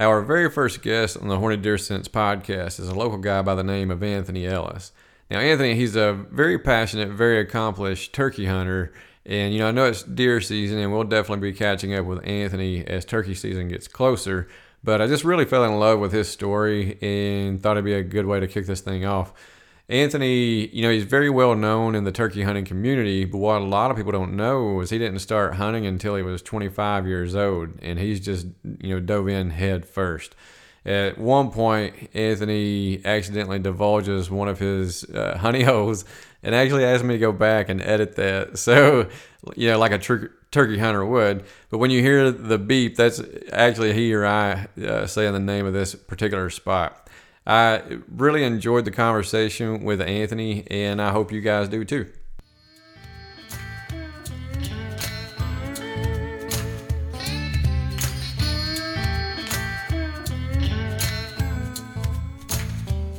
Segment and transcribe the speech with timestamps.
[0.00, 3.56] Our very first guest on the Horny Deer Sense podcast is a local guy by
[3.56, 4.92] the name of Anthony Ellis.
[5.28, 8.92] Now, Anthony, he's a very passionate, very accomplished turkey hunter.
[9.26, 12.24] And, you know, I know it's deer season, and we'll definitely be catching up with
[12.24, 14.46] Anthony as turkey season gets closer.
[14.84, 18.04] But I just really fell in love with his story and thought it'd be a
[18.04, 19.32] good way to kick this thing off.
[19.90, 23.64] Anthony, you know, he's very well known in the turkey hunting community, but what a
[23.64, 27.34] lot of people don't know is he didn't start hunting until he was 25 years
[27.34, 28.46] old, and he's just,
[28.82, 30.34] you know, dove in head first.
[30.84, 36.04] At one point, Anthony accidentally divulges one of his uh, honey holes
[36.42, 38.58] and actually asked me to go back and edit that.
[38.68, 39.08] So,
[39.56, 41.44] you know, like a tr- turkey hunter would.
[41.70, 45.64] But when you hear the beep, that's actually he or I uh, saying the name
[45.64, 47.07] of this particular spot.
[47.48, 47.80] I
[48.14, 52.06] really enjoyed the conversation with Anthony, and I hope you guys do too.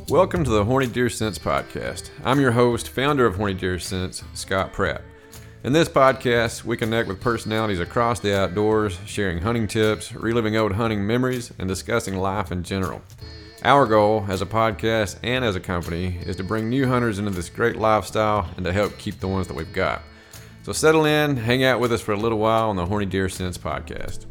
[0.08, 2.10] Welcome to the Horny Deer Sense podcast.
[2.24, 5.02] I'm your host, founder of Horny Deer Sense, Scott Pratt.
[5.64, 10.74] In this podcast, we connect with personalities across the outdoors, sharing hunting tips, reliving old
[10.74, 13.02] hunting memories, and discussing life in general.
[13.62, 17.30] Our goal as a podcast and as a company is to bring new hunters into
[17.30, 20.02] this great lifestyle and to help keep the ones that we've got.
[20.62, 23.28] So settle in, hang out with us for a little while on the Horny Deer
[23.28, 24.24] Sense podcast.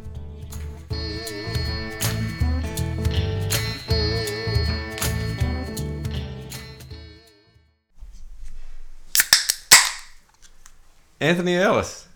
[11.20, 12.08] Anthony Ellis,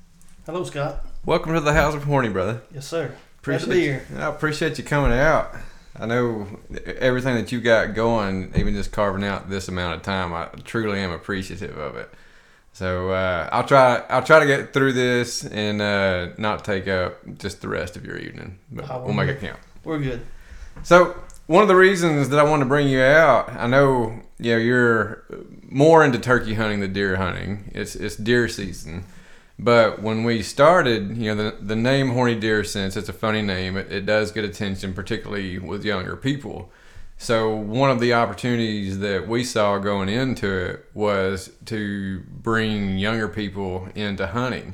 [0.45, 1.05] Hello, Scott.
[1.25, 2.61] welcome to the House of Horny, brother.
[2.73, 3.13] Yes, sir.
[3.39, 4.05] Appreciate Glad to be here.
[4.17, 5.53] I appreciate you coming out.
[5.99, 6.47] I know
[6.85, 10.33] everything that you got going, even just carving out this amount of time.
[10.33, 12.09] I truly am appreciative of it.
[12.73, 14.03] So uh, I'll try.
[14.09, 18.03] I'll try to get through this and uh, not take up just the rest of
[18.03, 19.59] your evening, but I we'll make it count.
[19.83, 20.25] We're good.
[20.81, 24.53] So one of the reasons that I wanted to bring you out, I know you
[24.53, 25.23] know you're
[25.69, 27.71] more into turkey hunting than deer hunting.
[27.75, 29.03] It's it's deer season,
[29.59, 33.41] but when we started, you know the the name Horny Deer Sense, it's a funny
[33.41, 33.77] name.
[33.77, 36.71] It, it does get attention, particularly with younger people.
[37.17, 43.29] So one of the opportunities that we saw going into it was to bring younger
[43.29, 44.73] people into hunting.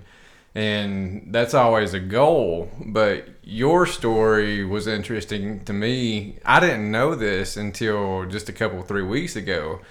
[0.56, 6.40] And that's always a goal, but your story was interesting to me.
[6.44, 9.82] I didn't know this until just a couple three weeks ago.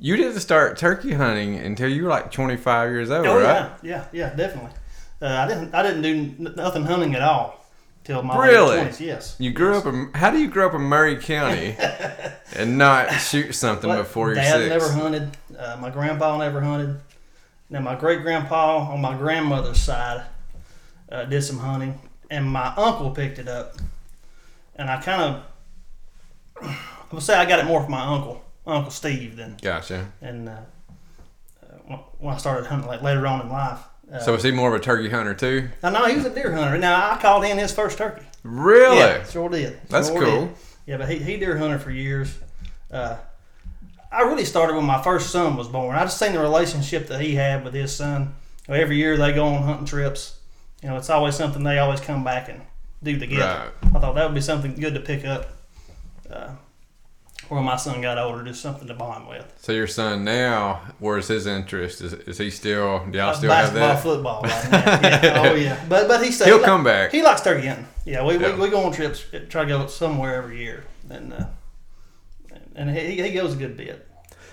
[0.00, 3.42] You didn't start turkey hunting until you were like 25 years old, Oh right?
[3.42, 4.70] yeah, yeah, yeah, definitely.
[5.20, 5.74] Uh, I didn't.
[5.74, 7.66] I didn't do nothing hunting at all
[8.04, 8.76] till my Really?
[8.78, 9.00] late 20s.
[9.00, 9.36] Yes.
[9.40, 11.76] You grew up in how do you grow up in Murray County
[12.56, 14.68] and not shoot something But before you're Dad six?
[14.70, 15.36] never hunted.
[15.58, 17.00] Uh, my grandpa never hunted.
[17.68, 20.24] Now my great grandpa on my grandmother's side
[21.10, 22.00] uh, did some hunting,
[22.30, 23.74] and my uncle picked it up.
[24.76, 25.42] And I kind of,
[26.62, 26.76] I
[27.10, 29.56] would say I got it more from my uncle, Uncle Steve, then.
[29.62, 30.12] Gotcha.
[30.20, 30.52] and uh,
[31.90, 33.80] uh, when- I started hunting like later on in life.
[34.12, 35.68] Uh, So was he more of a turkey hunter too?
[35.82, 36.78] I know he was a deer hunter.
[36.78, 38.24] Now I called in his first turkey.
[38.42, 38.96] Really?
[38.98, 39.78] Yeah, sure did.
[39.88, 40.20] That's cool.
[40.46, 40.48] did.
[40.86, 42.38] Yeah, but he, he deer hunted for years.
[42.90, 43.16] Uh,
[44.10, 45.94] I really started when my first son was born.
[45.96, 48.34] I just seen the relationship that he had with his son.
[48.68, 50.38] Every year they go on hunting trips.
[50.82, 52.62] You know, it's always something they always come back and
[53.02, 53.70] do together.
[53.82, 55.50] I thought that would be something good to pick up.
[56.30, 56.50] Uh,
[57.48, 59.52] when my son got older, just something to bond with.
[59.60, 62.00] So your son now, where's his interest?
[62.00, 63.04] Is, is he still?
[63.10, 64.42] Do y'all still have basketball, that?
[64.42, 64.42] football.
[64.42, 64.70] Right
[65.02, 65.08] now.
[65.08, 65.42] yeah.
[65.50, 67.10] Oh yeah, but but he said He'll he come back.
[67.12, 67.86] He likes turkey hunting.
[68.04, 68.54] Yeah, we, Yeah.
[68.54, 71.44] we, we go on trips, try to go somewhere every year, and uh,
[72.74, 74.06] and he, he goes a good bit.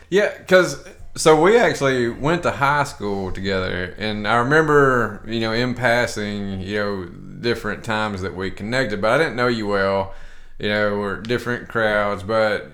[0.10, 5.54] Yeah, because so we actually went to high school together, and I remember, you know,
[5.54, 10.14] in passing, you know, different times that we connected, but I didn't know you well.
[10.60, 12.72] You know, we're different crowds, but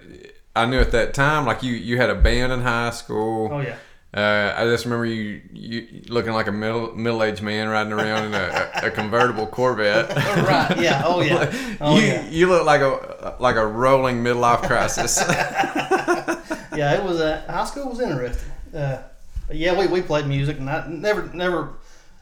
[0.55, 3.49] I knew at that time, like you, you had a band in high school.
[3.51, 3.77] Oh yeah,
[4.13, 8.25] Uh, I just remember you, you looking like a middle middle aged man riding around
[8.25, 10.09] in a, a convertible Corvette.
[10.15, 10.77] right.
[10.77, 11.03] Yeah.
[11.05, 11.77] Oh yeah.
[11.79, 12.29] Oh you yeah.
[12.29, 15.17] you look like a like a rolling midlife crisis.
[16.73, 16.93] Yeah.
[16.95, 18.49] It was uh, high school was interesting.
[18.73, 19.03] Uh,
[19.51, 21.73] yeah, we, we played music, and I never never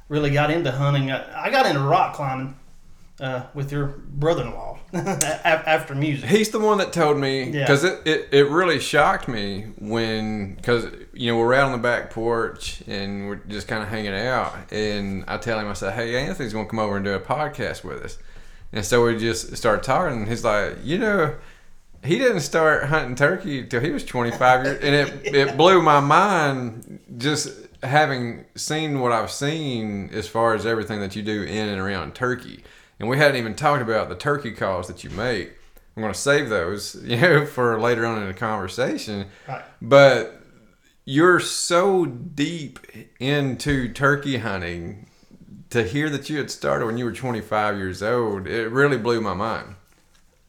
[0.10, 1.12] really got into hunting.
[1.12, 2.56] I, I got into rock climbing
[3.20, 6.30] uh, with your brother in law after music.
[6.30, 7.62] He's the one that told me Yeah.
[7.62, 11.78] because it, it, it really shocked me when because you know we're out on the
[11.78, 15.94] back porch and we're just kind of hanging out and I tell him I said
[15.94, 18.18] hey Anthony's gonna come over and do a podcast with us
[18.72, 21.36] and so we just started talking and he's like you know
[22.04, 26.00] he didn't start hunting turkey till he was 25 years and it, it blew my
[26.00, 27.50] mind just
[27.84, 32.16] having seen what I've seen as far as everything that you do in and around
[32.16, 32.64] turkey
[33.00, 35.60] and we hadn't even talked about the turkey calls that you make
[36.00, 39.28] I'm going to save those, you know, for later on in the conversation.
[39.48, 39.64] Right.
[39.82, 40.42] But
[41.04, 42.80] you're so deep
[43.20, 45.08] into turkey hunting
[45.72, 48.48] to hear that you had started when you were 25 years old.
[48.48, 49.76] It really blew my mind.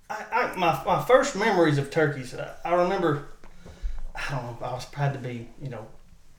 [0.09, 3.27] I, I, my, my first memories of turkeys, I, I remember,
[4.15, 5.89] I don't know, I was proud to be, you know,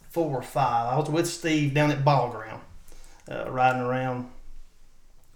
[0.10, 0.94] four or five.
[0.94, 2.62] I was with Steve down at Ball Ground,
[3.30, 4.30] uh, riding around.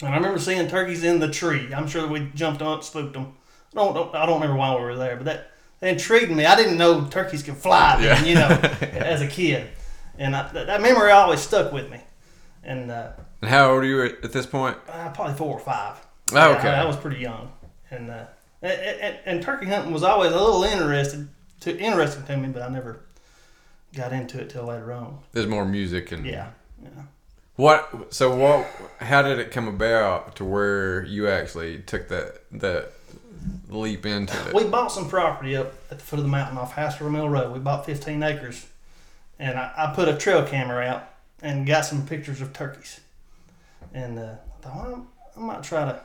[0.00, 1.72] And I remember seeing turkeys in the tree.
[1.74, 3.34] I'm sure we jumped on, spooked them.
[3.72, 5.50] I don't, don't, I don't remember why we were there, but that,
[5.80, 6.44] that intrigued me.
[6.44, 8.46] I didn't know turkeys could fly, then, you know,
[8.92, 9.68] as a kid.
[10.18, 12.00] And I, that, that memory always stuck with me.
[12.62, 14.76] And uh, And how old are you at, at this point?
[14.88, 15.96] uh, probably four or five.
[16.32, 16.68] Oh, okay.
[16.68, 17.52] I, I was pretty young,
[17.90, 18.24] and, uh,
[18.60, 21.28] and, and and turkey hunting was always a little interested
[21.60, 23.00] to interesting to me, but I never
[23.94, 25.20] got into it till later on.
[25.32, 26.50] There's more music and Yeah,
[26.82, 26.88] yeah.
[27.56, 28.12] What?
[28.12, 28.66] So what?
[29.00, 32.92] How did it come about to where you actually took that that
[33.68, 34.54] leap into it?
[34.54, 37.52] We bought some property up at the foot of the mountain off Hasbro Mill Road.
[37.52, 38.66] We bought 15 acres,
[39.38, 41.10] and I, I put a trail camera out
[41.42, 43.00] and got some pictures of turkeys.
[43.94, 45.06] And uh, I thought, well,
[45.36, 46.00] I might try to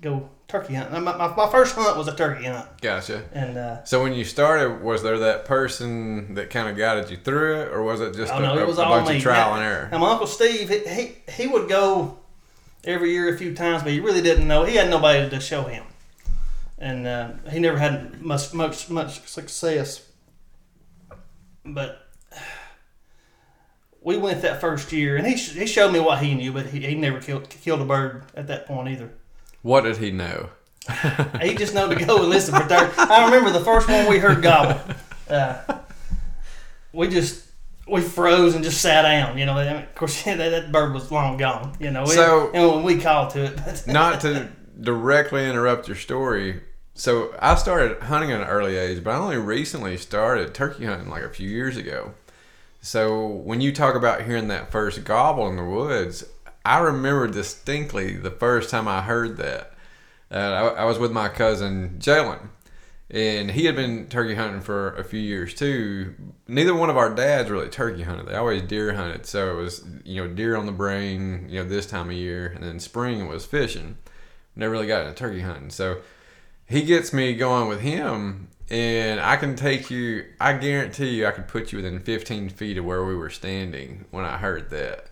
[0.00, 1.02] go turkey hunting.
[1.02, 3.24] My, my, my first hunt was a turkey hunt, Gotcha.
[3.32, 7.16] and uh, So when you started, was there that person that kind of guided you
[7.16, 9.16] through it, or was it just Oh, a, no, it was a all bunch me.
[9.16, 9.88] of trial and error?
[9.90, 12.18] And my uncle Steve, he, he he would go
[12.84, 14.64] every year a few times, but he really didn't know.
[14.64, 15.84] He had nobody to show him,
[16.78, 20.02] and uh, he never had much much much success.
[21.64, 22.06] But
[24.00, 26.66] we went that first year, and he sh- he showed me what he knew, but
[26.66, 29.10] he, he never killed killed a bird at that point either.
[29.66, 30.50] What did he know?
[31.42, 32.94] He just know to go and listen for turkey.
[32.98, 34.80] I remember the first one we heard gobble.
[35.28, 35.58] Uh,
[36.92, 37.44] we just
[37.88, 39.36] we froze and just sat down.
[39.36, 41.76] You know, I mean, of course that, that bird was long gone.
[41.80, 44.48] You know, So- and when we called to it, Not to
[44.80, 46.60] directly interrupt your story.
[46.94, 51.10] So I started hunting at an early age, but I only recently started turkey hunting
[51.10, 52.14] like a few years ago.
[52.82, 56.24] So when you talk about hearing that first gobble in the woods,
[56.66, 59.72] I remember distinctly the first time I heard that.
[60.30, 62.48] Uh, I, I was with my cousin Jalen,
[63.08, 66.14] and he had been turkey hunting for a few years too.
[66.48, 69.26] Neither one of our dads really turkey hunted; they always deer hunted.
[69.26, 72.48] So it was you know deer on the brain, you know this time of year,
[72.48, 73.98] and then spring it was fishing.
[74.56, 75.98] Never really got into turkey hunting, so
[76.66, 81.30] he gets me going with him and i can take you i guarantee you i
[81.30, 85.06] could put you within 15 feet of where we were standing when i heard that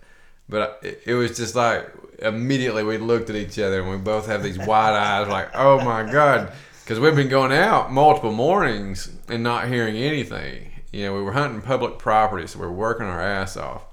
[0.47, 4.27] but it, it was just like immediately we looked at each other and we both
[4.27, 6.51] have these wide eyes like oh my god.
[6.83, 10.71] Because we've been going out multiple mornings and not hearing anything.
[10.91, 13.83] You know we were hunting public property so we we're working our ass off.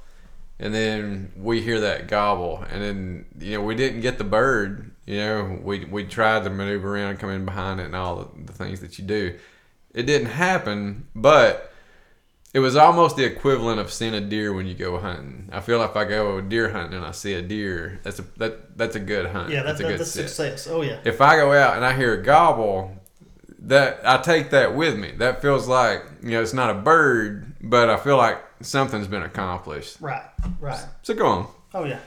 [0.58, 2.64] And then we hear that gobble.
[2.70, 4.90] And then you know we didn't get the bird.
[5.06, 8.44] You know we we tried to maneuver around come in behind it and all the,
[8.44, 9.38] the things that you do.
[9.94, 11.71] It didn't happen but
[12.54, 15.78] it was almost the equivalent of seeing a deer when you go hunting i feel
[15.78, 18.96] like if i go deer hunting and i see a deer that's a that that's
[18.96, 20.66] a good hunt yeah, that's a that's, good that's success.
[20.66, 22.96] Oh yeah, if i go out and i hear a gobble
[23.60, 27.54] that i take that with me that feels like you know it's not a bird
[27.60, 30.24] but i feel like something's been accomplished right,
[30.60, 30.84] right.
[31.02, 32.00] so go on Oh yeah.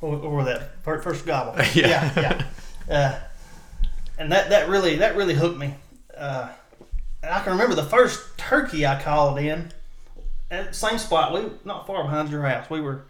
[0.00, 1.60] Or, or that first gobble.
[1.74, 2.12] Yeah.
[2.16, 2.46] yeah.
[2.88, 2.94] yeah.
[2.94, 3.18] Uh,
[4.18, 5.74] and that, that really that really hooked me.
[6.16, 6.48] Uh,
[7.22, 9.72] and I can remember the first turkey I called in
[10.50, 11.32] at the same spot.
[11.32, 12.70] We not far behind your house.
[12.70, 13.04] We were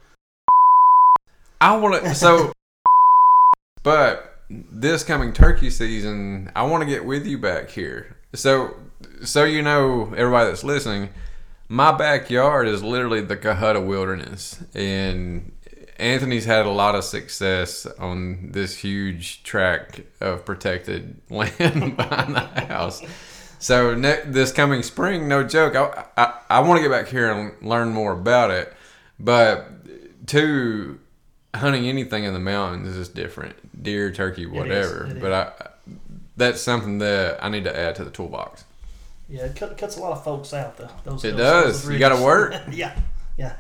[1.61, 2.53] I want to so,
[3.83, 8.17] but this coming turkey season, I want to get with you back here.
[8.35, 8.77] So,
[9.25, 11.09] so you know, everybody that's listening,
[11.69, 15.53] my backyard is literally the Cohutta Wilderness, and
[15.99, 22.41] Anthony's had a lot of success on this huge tract of protected land behind the
[22.41, 23.03] house.
[23.67, 27.33] So ne- this coming spring, no joke, I, I, I want to get back here
[27.33, 28.73] and learn more about it.
[29.19, 29.67] But
[30.29, 31.01] two,
[31.53, 33.83] hunting anything in the mountains is just different.
[33.83, 35.07] Deer, turkey, whatever.
[35.07, 35.53] it but I,
[36.37, 38.65] that's something that I need to add to the toolbox.
[39.29, 40.89] yeah, it cut, cuts a lot of folks out though.
[41.05, 41.83] Those It those- does.
[41.83, 42.55] those You gotta work.
[42.71, 42.97] yeah,
[43.37, 43.57] yeah,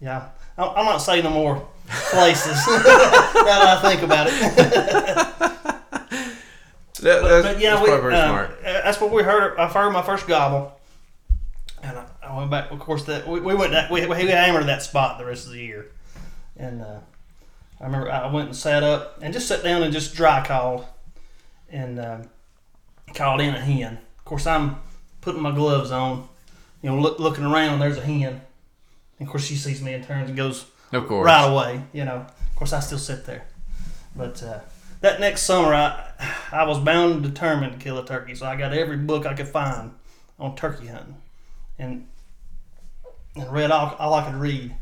[0.00, 0.30] yeah.
[0.56, 1.68] I'm I'm not saying no more
[2.10, 5.50] places now that I think about it.
[7.00, 8.50] That, But, that's, but yeah, that's we, probably very um, smart.
[8.60, 9.58] uh, that's what we heard.
[9.58, 10.78] I heard my first gobble,
[11.82, 12.70] and I, I went back.
[12.70, 15.52] Of course, that we, we went that we, we hammered that spot the rest of
[15.52, 15.90] the year,
[16.56, 17.00] and uh,
[17.80, 20.86] I remember I went and sat up and just sat down and just dry called,
[21.68, 22.22] and um,
[23.12, 23.98] called in a hen.
[24.18, 24.76] Of course, I'm
[25.20, 26.28] putting my gloves on,
[26.80, 27.80] you know, look, looking around.
[27.80, 28.40] There's a hen,
[29.18, 31.26] and of course she sees me and turns and goes Of course.
[31.26, 31.82] right away.
[31.92, 33.44] You know, of course I still sit there,
[34.14, 34.60] but uh,
[35.04, 36.12] that next summer, I
[36.50, 38.34] I was bound and determined to kill a turkey.
[38.34, 39.92] So I got every book I could find
[40.38, 41.16] on turkey hunting,
[41.78, 42.08] and
[43.36, 44.74] and read all, all I could read,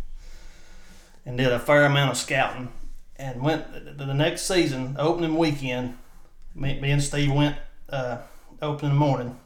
[1.26, 2.68] and did a fair amount of scouting,
[3.16, 5.98] and went the, the next season, opening weekend.
[6.54, 7.56] Me, me and Steve went
[7.88, 8.18] uh,
[8.60, 9.40] opening the morning.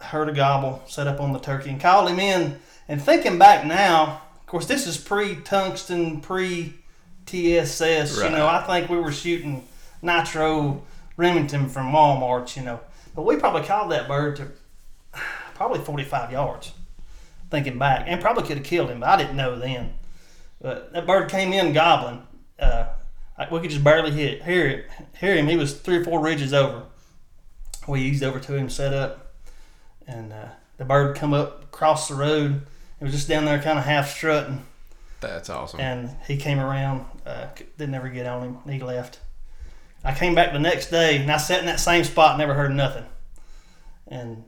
[0.00, 2.58] Heard a gobble, set up on the turkey, and called him in.
[2.88, 6.74] And thinking back now, of course, this is pre tungsten, pre
[7.26, 8.22] TSS.
[8.22, 9.66] You know, I think we were shooting
[10.02, 10.82] nitro
[11.16, 12.56] Remington from Walmart.
[12.56, 12.80] You know,
[13.14, 14.48] but we probably called that bird to
[15.54, 16.72] probably 45 yards.
[17.50, 19.94] Thinking back, and probably could have killed him, but I didn't know then.
[20.60, 22.26] But that bird came in gobbling.
[22.58, 22.86] Uh,
[23.50, 25.46] we could just barely hit hear it, hear him.
[25.46, 26.84] He was three or four ridges over.
[27.86, 29.34] We eased over to him, set up,
[30.06, 32.62] and uh, the bird come up across the road.
[33.00, 34.64] It was just down there, kind of half strutting,
[35.28, 35.80] That's awesome.
[35.80, 37.04] and he came around.
[37.26, 37.46] Uh,
[37.78, 38.58] didn't ever get on him.
[38.72, 39.20] He left.
[40.04, 42.74] I came back the next day, and I sat in that same spot, never heard
[42.74, 43.04] nothing.
[44.06, 44.44] And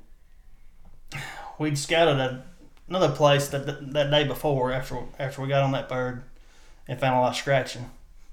[1.58, 2.44] we'd scouted a,
[2.88, 6.22] another place that, that that day before after after we got on that bird,
[6.88, 7.90] and found a lot of scratching,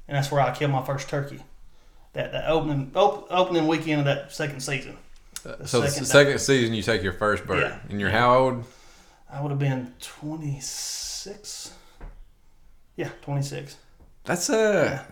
[0.08, 1.40] and that's where I killed my first turkey.
[2.14, 4.98] That that opening op, opening weekend of that second season.
[5.46, 7.80] Uh, so the second second, season, you take your first bird, Yeah.
[7.90, 8.64] and you're how old?
[9.32, 11.63] I would have been twenty six.
[12.96, 13.78] Yeah, twenty six.
[14.26, 15.04] That's uh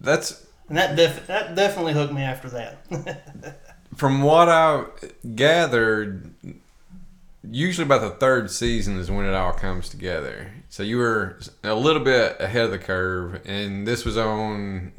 [0.00, 3.60] That's And that def- that definitely hooked me after that.
[3.96, 4.84] from what I
[5.34, 6.30] gathered.
[7.50, 10.50] Usually, about the third season is when it all comes together.
[10.70, 14.92] So you were a little bit ahead of the curve, and this was on.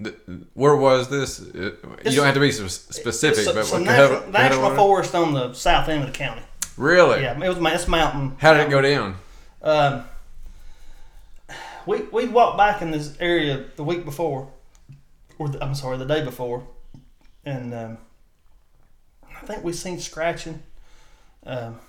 [0.54, 1.40] Where was this?
[1.40, 4.76] It- you don't have to be specific, it's a, but it's a what- national, national
[4.76, 6.44] forest on the south end of the county.
[6.78, 7.22] Really?
[7.24, 8.36] Yeah, it was it's mountain.
[8.38, 9.16] How did it go down?
[9.64, 10.04] Um,
[11.86, 14.52] we we walked back in this area the week before,
[15.38, 16.68] or the, I'm sorry, the day before,
[17.44, 17.98] and um,
[19.24, 20.64] I think we seen scratching
[21.46, 21.80] um,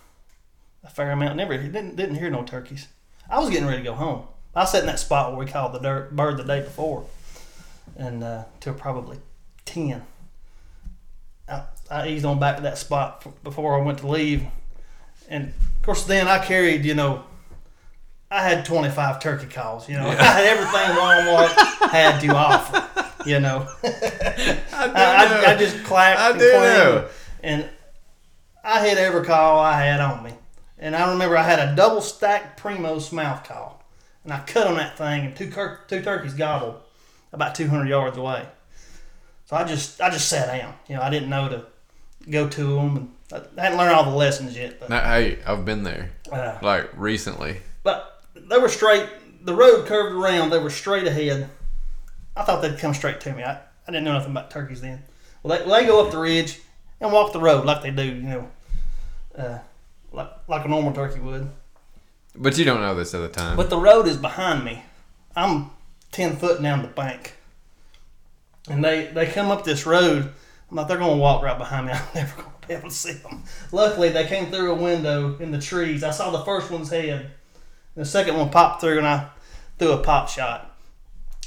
[0.85, 1.37] a fair amount.
[1.37, 2.89] Never didn't didn't hear no turkeys.
[3.31, 4.27] I was getting ready to go home.
[4.55, 7.07] I sat in that spot where we called the dirt bird the day before,
[7.97, 9.19] and uh, till probably
[9.65, 10.03] ten.
[11.49, 14.45] I, I eased on back to that spot before I went to leave,
[15.29, 17.25] and of course then I carried you know
[18.31, 19.89] I had 25 turkey calls.
[19.89, 22.85] You know, I had everything Walmart had to offer.
[23.29, 27.09] You know, I, I, I, I just clacked I and do know.
[27.43, 27.69] and
[28.65, 30.33] I hit every call I had on me.
[30.79, 33.83] And I remember I had a double stacked Primos mouth call,
[34.25, 36.77] and I cut on that thing, and two cur- two turkeys gobbled
[37.33, 38.47] about 200 yards away.
[39.47, 40.75] So I just I just sat down.
[40.89, 41.67] You know, I didn't know to
[42.31, 44.79] go to them, and I hadn't learned all the lessons yet.
[44.81, 47.59] But Now, hey, I've been there uh, like recently.
[47.83, 48.16] but
[48.49, 49.09] they were straight.
[49.43, 50.51] The road curved around.
[50.51, 51.51] They were straight ahead.
[52.37, 53.43] I thought they'd come straight to me.
[53.43, 55.03] I, I didn't know nothing about turkeys then.
[55.43, 56.61] Well, they, well, they go up the ridge
[57.01, 58.51] and walk the road like they do, you know,
[59.37, 59.59] uh,
[60.13, 61.49] like, like a normal turkey would.
[62.35, 63.57] But you don't know this at the time.
[63.57, 64.83] But the road is behind me.
[65.35, 65.71] I'm
[66.13, 67.35] 10 foot down the bank.
[68.69, 70.33] And they, they come up this road.
[70.71, 71.93] I'm like, they're going to walk right behind me.
[71.95, 73.45] I'm never going to be able to see them.
[73.73, 76.03] Luckily, they came through a window in the trees.
[76.03, 77.31] I saw the first one's head.
[77.97, 79.29] The second one popped through, and I
[79.79, 80.77] threw a pop shot.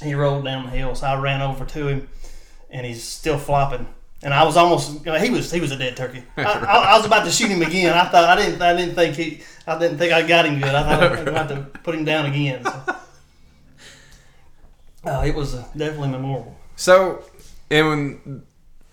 [0.02, 2.08] He rolled down the hill, so I ran over to him,
[2.70, 3.86] and he's still flopping.
[4.22, 6.22] And I was almost you know, he was he was a dead turkey.
[6.36, 7.96] I, I, I was about to shoot him again.
[7.96, 10.74] I thought I didn't I didn't think he I didn't think I got him good.
[10.74, 12.64] I thought I was about to put him down again.
[12.64, 12.96] So.
[15.02, 16.54] Uh, it was uh, definitely memorable.
[16.76, 17.24] So,
[17.70, 18.42] and when,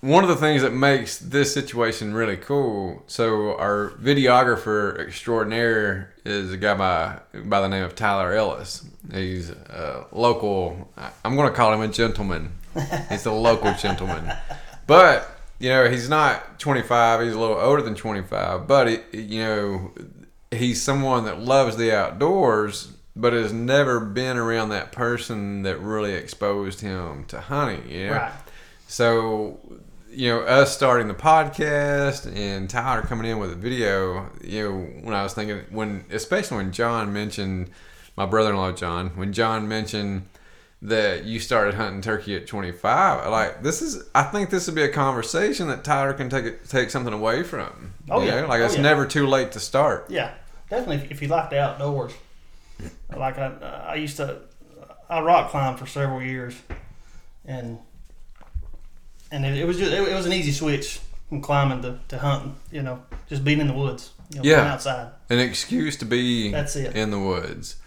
[0.01, 3.04] one of the things that makes this situation really cool.
[3.08, 8.86] So, our videographer extraordinaire is a guy by by the name of Tyler Ellis.
[9.12, 10.89] He's a local.
[11.25, 12.51] I'm going to call him a gentleman.
[13.10, 14.32] He's a local gentleman,
[14.86, 15.27] but
[15.60, 17.22] you know he's not 25.
[17.22, 19.92] He's a little older than 25, but he, you know
[20.51, 26.13] he's someone that loves the outdoors but has never been around that person that really
[26.13, 28.32] exposed him to hunting you know Right.
[28.88, 29.60] so
[30.10, 34.78] you know us starting the podcast and tyler coming in with a video you know
[35.04, 37.70] when i was thinking when especially when john mentioned
[38.16, 40.26] my brother-in-law john when john mentioned
[40.82, 44.84] that you started hunting turkey at 25 like this is i think this would be
[44.84, 48.42] a conversation that tyler can take take something away from Oh, you yeah.
[48.42, 48.48] know?
[48.48, 48.82] like Oh, it's yeah.
[48.84, 50.34] never too late to start Yeah,
[50.70, 50.98] definitely.
[51.06, 52.14] If, if you like the outdoors,
[53.14, 54.38] like I, uh, I used to,
[55.10, 56.56] I rock climbed for several years,
[57.44, 57.80] and
[59.31, 62.17] and it, it was just it, it was an easy switch from climbing to, to
[62.17, 62.55] hunting.
[62.72, 64.12] You know, just being in the woods.
[64.31, 64.55] You know, Yeah.
[64.62, 65.12] being outside.
[65.29, 66.96] an excuse to be That's it.
[66.96, 67.77] in the woods.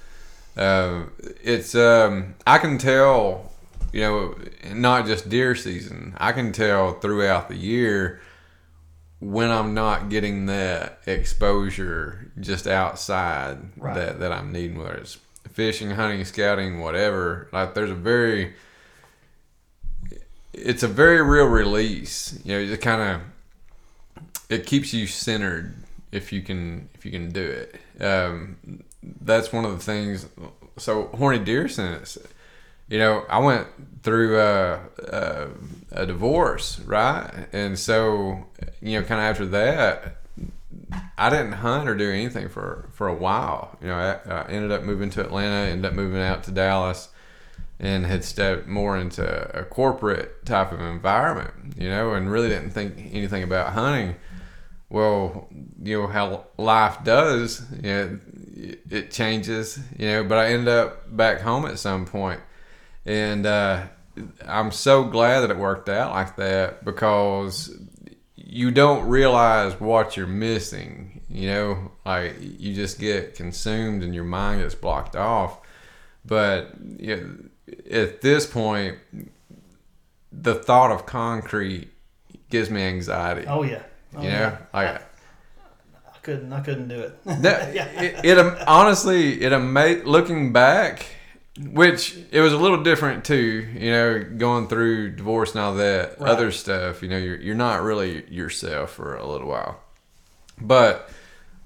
[0.56, 1.04] Uh,
[1.42, 3.52] it's um, I can tell
[3.92, 4.34] you know,
[4.72, 6.14] not just deer season.
[6.18, 8.20] I can tell throughout the year
[9.18, 13.94] when I'm not getting that exposure just outside Right.
[13.94, 15.18] that, that I'm needing, whether it's
[15.52, 17.48] fishing, hunting, scouting, whatever.
[17.52, 18.54] Like there's a very,
[20.64, 22.38] it's a very real release.
[22.44, 25.74] You know, it kind of, it keeps you centered
[26.12, 27.80] if you can if you can do it.
[28.02, 30.26] Um, that's one of the things.
[30.76, 32.18] So horny deer sense.
[32.88, 33.68] You know, I went
[34.02, 35.48] through uh, uh,
[35.92, 37.46] a divorce, right?
[37.52, 38.46] And so,
[38.82, 40.16] you know, kind of after that,
[41.16, 43.78] I didn't hunt or do anything for for a while.
[43.80, 47.09] You know, I, I ended up moving to Atlanta, ended up moving out to Dallas,
[47.80, 51.74] and had stepped more into a corporate type of environment.
[51.76, 54.16] You know, and really didn't think anything about hunting.
[54.90, 55.48] Well,
[55.82, 57.62] you know how life does.
[57.82, 58.20] You know,
[58.90, 59.78] it changes.
[59.98, 62.40] You know, but I ended up back home at some point,
[63.06, 63.84] and uh,
[64.46, 67.74] I'm so glad that it worked out like that because
[68.34, 71.22] you don't realize what you're missing.
[71.30, 75.60] You know, like you just get consumed and your mind gets blocked off.
[76.26, 77.49] But you know,
[77.90, 78.98] at this point,
[80.32, 81.90] the thought of concrete
[82.48, 83.46] gives me anxiety.
[83.46, 83.82] Oh yeah.
[84.16, 84.58] Oh, you know, yeah.
[84.72, 85.02] like
[86.06, 86.52] I couldn't.
[86.52, 87.24] I couldn't do it.
[87.42, 91.06] that, it, it honestly, it ama- looking back,
[91.58, 93.66] which it was a little different too.
[93.74, 96.30] You know, going through divorce and all that Right.
[96.30, 97.02] other stuff.
[97.02, 99.80] You know, you're you're not really yourself for a little while.
[100.60, 101.08] But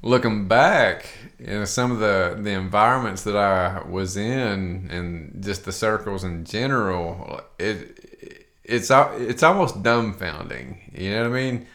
[0.05, 1.09] looking back,
[1.39, 6.23] you know, some of the the environments that I was in and just the circles
[6.23, 10.97] in general, it it's it's almost dumbfounding.
[10.97, 11.67] You know what I mean?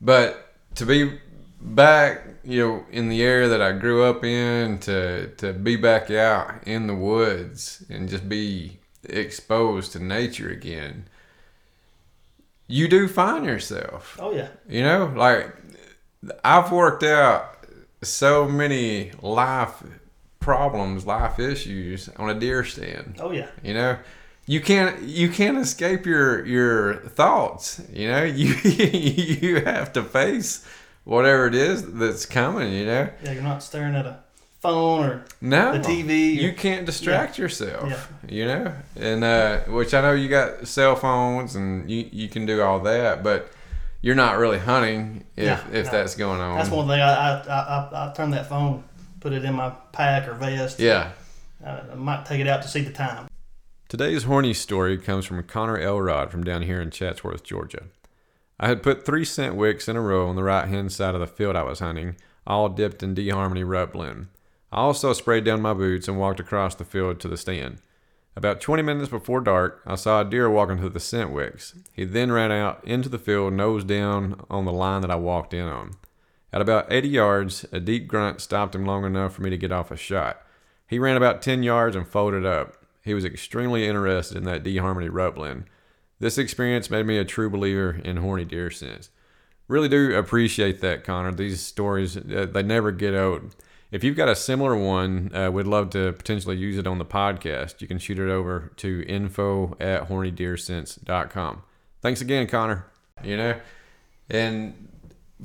[0.00, 1.18] But to be
[1.60, 6.10] back, you know, in the area that I grew up in, to to be back
[6.10, 11.08] out in the woods and just be exposed to nature again,
[12.66, 14.18] you do find yourself.
[14.20, 14.48] Oh yeah.
[14.68, 15.54] You know, like
[16.44, 17.55] I've worked out
[18.02, 19.82] so many life
[20.40, 23.16] problems, life issues on a deer stand.
[23.20, 23.48] Oh yeah.
[23.62, 23.98] You know,
[24.46, 27.80] you can't you can't escape your your thoughts.
[27.92, 30.66] You know, you you have to face
[31.04, 32.72] whatever it is that's coming.
[32.72, 33.32] You know, Yeah.
[33.32, 34.20] You're not staring at a
[34.60, 36.34] phone or no, the TV.
[36.34, 37.88] you can't distract yourself.
[37.90, 38.34] Yeah.
[38.34, 42.46] You know, and uh, which I know you got cell phones and you you can
[42.46, 43.50] do all that, but
[44.06, 45.90] you're not really hunting if Yeah, if no.
[45.90, 46.58] that's going on.
[46.58, 47.00] That's one thing.
[47.00, 48.84] I I, I I I turn that phone,
[49.18, 50.78] put it in my pack or vest.
[50.78, 51.10] Yeah.
[51.64, 53.26] Uh, I might take it out to see the time.
[53.88, 57.86] Today's horny story comes from Connor Elrod from down here in Chatsworth, Georgia.
[58.60, 61.20] I had put three scent wicks in a row on the right hand side of
[61.20, 62.14] the field I was hunting,
[62.46, 64.28] all dipped in D-Harmony rut blend.
[64.70, 67.78] I also sprayed down my boots and walked across the field to the stand.
[68.36, 71.74] About 20 minutes before dark, I saw a deer walking to the scent wicks.
[71.94, 75.54] He then ran out into the field, nose down on the line that I walked
[75.54, 75.92] in on.
[76.52, 79.72] At about 80 yards, a deep grunt stopped him long enough for me to get
[79.72, 80.42] off a shot.
[80.86, 82.76] He ran about 10 yards and folded up.
[83.02, 85.38] He was extremely interested in that D Harmony rut.
[86.18, 89.08] This experience made me a true believer in horny deer sense.
[89.66, 91.32] Really do appreciate that, Connor.
[91.32, 93.54] These stories, uh, they never get old.
[93.96, 97.06] If you've got a similar one, uh, we'd love to potentially use it on the
[97.06, 97.80] podcast.
[97.80, 101.62] You can shoot it over to info at hornydeersense.com.
[102.02, 102.84] Thanks again, Connor.
[103.24, 103.60] You know,
[104.28, 104.88] and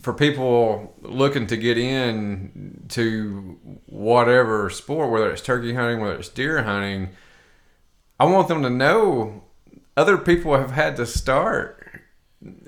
[0.02, 6.28] for people looking to get in to whatever sport, whether it's turkey hunting, whether it's
[6.28, 7.12] deer hunting,
[8.20, 9.46] I want them to know
[9.96, 11.81] other people have had to start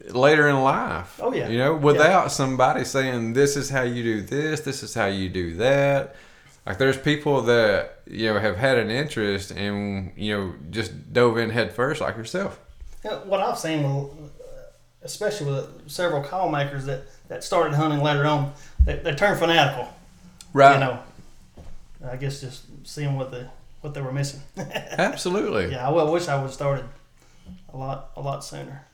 [0.10, 1.20] later in life.
[1.22, 1.50] Oh, yeah.
[1.50, 5.30] You know, without somebody saying this is how you do this, this is how you
[5.30, 6.16] do that.
[6.66, 11.38] Like there's people that, you know, have had an interest and, you know, just dove
[11.38, 12.60] in head first like yourself.
[13.04, 14.08] You know, what I've seen, uh,
[15.02, 18.54] especially with several call makers that, that started hunting later on,
[18.86, 19.90] they, they turn fanatical.
[20.54, 20.76] Right.
[20.76, 21.00] You know,
[22.10, 23.50] I guess just seeing what the
[23.82, 24.42] what they were missing.
[24.58, 25.72] Absolutely.
[25.72, 26.86] yeah, I wish I would have started
[27.74, 28.86] a lot a lot sooner.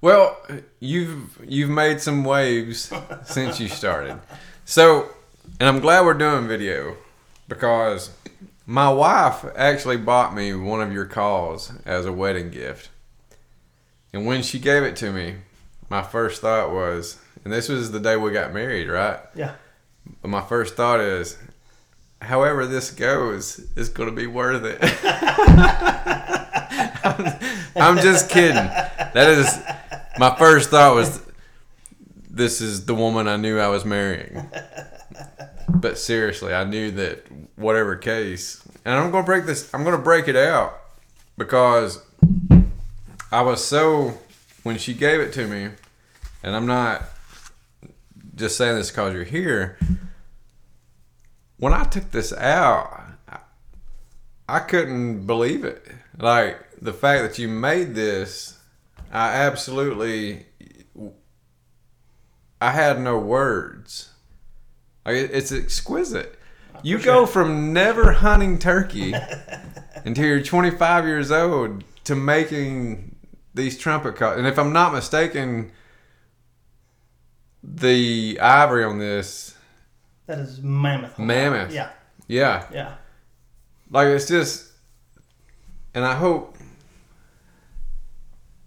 [0.00, 0.36] Well,
[0.78, 2.92] you've you've made some waves
[3.24, 4.20] since you started.
[4.64, 5.10] So,
[5.58, 6.96] and I'm glad we're doing video
[7.48, 8.10] because
[8.66, 12.90] my wife actually bought me one of your calls as a wedding gift.
[14.12, 15.36] And when she gave it to me,
[15.88, 19.20] my first thought was, and this was the day we got married, right?
[19.34, 19.54] Yeah.
[20.20, 21.38] But my first thought is,
[22.20, 24.78] however this goes, it's going to be worth it.
[27.04, 28.54] I'm, I'm just kidding.
[28.56, 29.46] That is
[30.18, 31.22] my first thought was,
[32.30, 34.48] this is the woman I knew I was marrying.
[35.68, 37.26] But seriously, I knew that
[37.56, 39.72] whatever case, and I'm going to break this.
[39.74, 40.78] I'm going to break it out
[41.36, 42.02] because
[43.32, 44.18] I was so
[44.62, 45.70] when she gave it to me,
[46.42, 47.02] and I'm not
[48.34, 49.78] just saying this because you're here.
[51.58, 53.38] When I took this out, I,
[54.48, 55.86] I couldn't believe it.
[56.18, 58.55] Like the fact that you made this,
[59.16, 60.44] I absolutely,
[62.60, 64.10] I had no words.
[65.06, 66.38] Like it's exquisite.
[66.82, 69.14] You go from never hunting turkey
[70.04, 73.16] until you're 25 years old to making
[73.54, 74.36] these trumpet calls.
[74.36, 75.72] And if I'm not mistaken,
[77.64, 79.56] the ivory on this,
[80.26, 81.18] That is mammoth.
[81.18, 81.72] Mammoth.
[81.72, 81.88] Yeah,
[82.28, 82.96] yeah, yeah.
[83.90, 84.72] like it's just,
[85.94, 86.55] and I hope.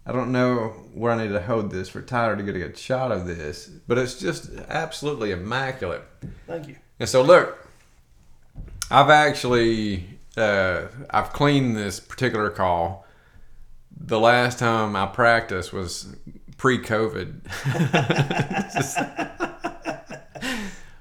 [0.06, 2.78] I don't know where I need to hold this for Tyler to get a good
[2.78, 6.02] shot of this, but it's just absolutely immaculate.
[6.46, 6.76] Thank you.
[6.98, 7.68] And so look,
[8.90, 13.06] I've actually uh, I've cleaned this particular call.
[13.96, 16.16] The last time I practiced was
[16.56, 17.40] pre-COVID.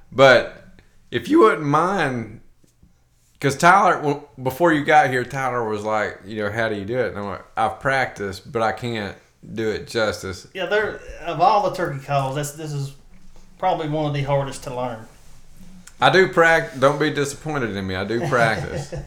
[0.11, 0.63] but
[1.11, 2.38] if you wouldn't mind,
[3.39, 6.99] because Tyler, before you got here, Tyler was like, you know, how do you do
[6.99, 7.09] it?
[7.09, 9.15] And I'm like, I've practiced, but I can't
[9.53, 10.47] do it justice.
[10.53, 12.93] Yeah, there of all the turkey calls, this this is
[13.57, 15.05] probably one of the hardest to learn.
[16.01, 16.79] I do practice.
[16.79, 17.95] Don't be disappointed in me.
[17.95, 18.93] I do practice.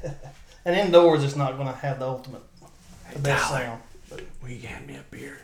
[0.65, 2.43] And indoors, it's not going to have the ultimate,
[3.13, 3.65] the best Tyler.
[3.65, 3.83] sound.
[4.09, 5.39] But Will you hand me a beer?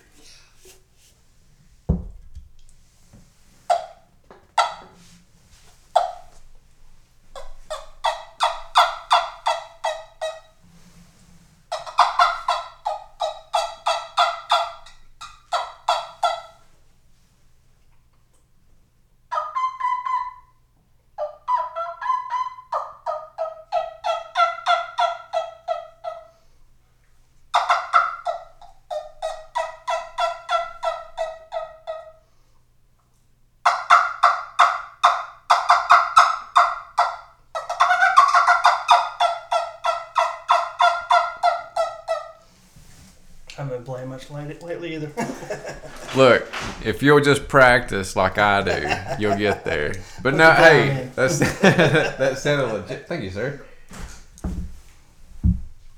[43.88, 45.10] I playing much late, lately either.
[46.16, 46.46] Look,
[46.84, 49.94] if you'll just practice like I do, you'll get there.
[50.22, 53.08] But no, hey, that's that sounded legit.
[53.08, 53.64] Thank you, sir.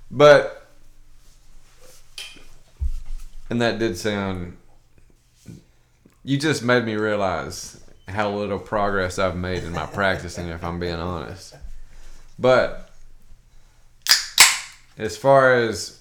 [0.08, 0.68] But
[3.50, 4.56] and that did sound.
[6.22, 10.78] You just made me realize how little progress I've made in my practicing, if I'm
[10.78, 11.56] being honest.
[12.38, 12.88] But
[14.96, 15.99] as far as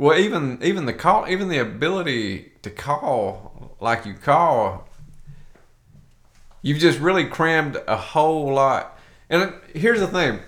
[0.00, 4.88] well, even even the call, even the ability to call like you call,
[6.62, 8.98] you've just really crammed a whole lot.
[9.28, 10.38] And here's the thing: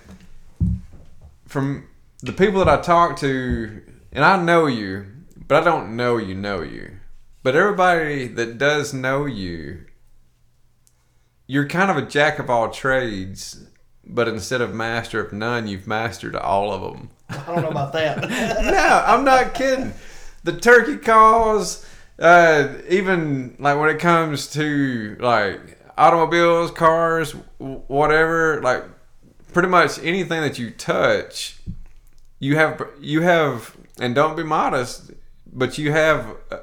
[1.46, 1.86] from
[2.20, 5.04] the people that I talk to, and I know you,
[5.46, 6.92] but I don't know you know you.
[7.42, 9.84] But everybody that does know you,
[11.46, 13.66] you're kind of a jack of all trades.
[14.02, 17.10] But instead of master of none, you've mastered all of them.
[17.46, 18.20] I don't know about that.
[18.31, 19.92] no, I'm not kidding.
[20.44, 21.87] The turkey calls,
[22.18, 28.85] uh, even like when it comes to like automobiles, cars, whatever, like
[29.52, 31.59] pretty much anything that you touch,
[32.38, 35.12] you have you have, and don't be modest,
[35.52, 36.61] but you have a,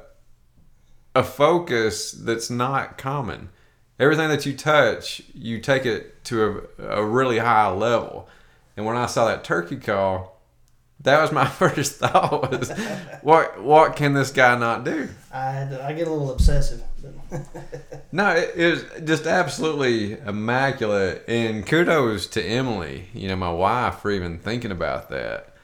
[1.14, 3.50] a focus that's not common.
[3.98, 8.28] Everything that you touch, you take it to a, a really high level.
[8.76, 10.29] And when I saw that turkey call,
[11.02, 12.70] that was my first thought was
[13.22, 16.82] what what can this guy not do I I get a little obsessive.
[18.12, 24.00] No it, it was just absolutely immaculate and kudos to emily you know my wife
[24.00, 25.54] for even thinking about that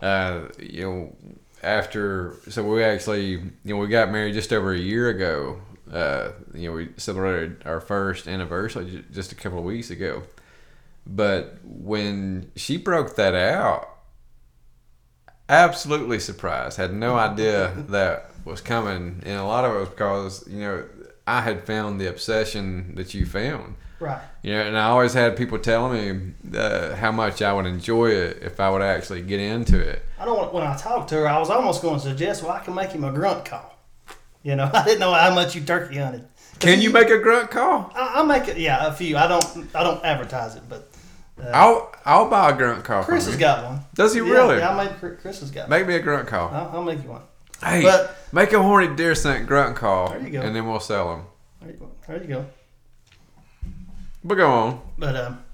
[0.00, 1.16] uh, you know
[1.62, 5.60] after so we actually you know we got married just over a year ago
[5.92, 10.22] uh, you know we celebrated our first anniversary just a couple of weeks ago
[11.06, 13.89] but when she broke that out
[15.50, 16.78] absolutely surprised.
[16.78, 20.84] Had no idea that was coming, and a lot of it was because you know
[21.26, 23.74] I had found the obsession that you found.
[23.98, 24.22] right.
[24.42, 28.10] You know, and I always had people telling me uh, how much I would enjoy
[28.10, 30.02] it if I would actually get into it.
[30.18, 32.52] I don't want, when I talked to her, I was almost going to suggest, well,
[32.52, 33.76] I can make him a grunt call.
[34.42, 36.26] You know, I didn't know how much you turkey hunted.
[36.58, 37.92] Can you make a grunt call?
[37.94, 38.56] I, I'll make it.
[38.56, 39.16] Yeah, a few.
[39.16, 39.74] I don't.
[39.74, 40.89] I don't advertise it, but
[41.52, 43.02] I'll I'll buy a grunt call.
[43.04, 43.80] Chris has got one.
[43.94, 44.58] Does he Yeah, really?
[44.58, 45.68] Yeah, I made Chris has got.
[45.68, 45.78] one.
[45.78, 46.48] Make me a grunt call.
[46.50, 47.22] I'll, I'll make you one.
[47.62, 50.40] Hey, But- make a horny deer scent grunt call, There you go.
[50.40, 51.26] and then we'll sell them.
[51.60, 51.90] There you go.
[52.06, 52.46] There you go.
[54.24, 54.80] But go on.
[54.98, 55.44] But um,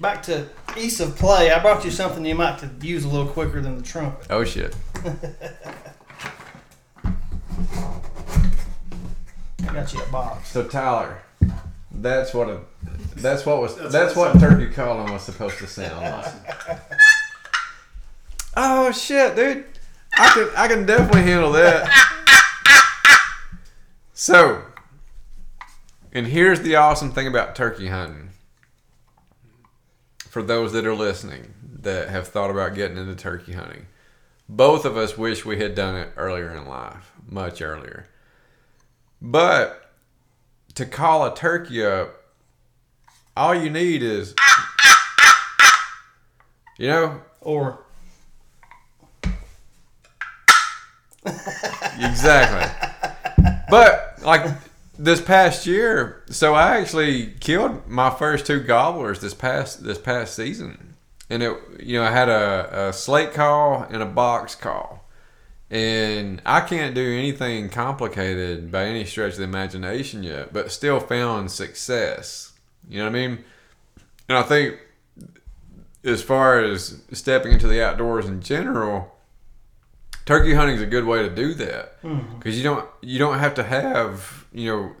[0.00, 1.50] back to ease of play.
[1.52, 4.26] I brought you something you might could use a little quicker than the trumpet.
[4.30, 4.74] Oh shit.
[9.68, 10.48] I got you a box.
[10.50, 11.20] So Tyler,
[12.02, 12.60] that's what a
[13.16, 16.00] that's what was that's, That's what what turkey calling was supposed to sound
[16.68, 16.80] like.
[18.56, 19.64] oh shit, dude.
[20.16, 21.90] I can I can definitely handle that.
[24.12, 24.62] So,
[26.12, 28.30] and here's the awesome thing about turkey hunting.
[30.28, 33.86] For those that are listening that have thought about getting into turkey hunting,
[34.48, 38.08] both of us wish we had done it earlier in life, much earlier.
[39.22, 39.87] But
[40.78, 42.14] to call a turkey up,
[43.36, 44.32] all you need is,
[46.78, 47.84] you know, Or.
[52.00, 53.52] Exactly.
[53.68, 54.46] But like
[54.96, 60.36] this past year, so I actually killed my first two gobblers this past this past
[60.36, 60.94] season,
[61.28, 65.07] and it you know I had a, a slate call and a box call,
[65.70, 70.98] and I can't do anything complicated by any stretch of the imagination yet, but still
[70.98, 72.52] found success.
[72.88, 73.44] You know what I mean?
[74.28, 74.78] And I think
[76.04, 79.14] as far as stepping into the outdoors in general,
[80.24, 82.00] turkey hunting is a good way to do that
[82.38, 84.92] because you don't you don't have to have you know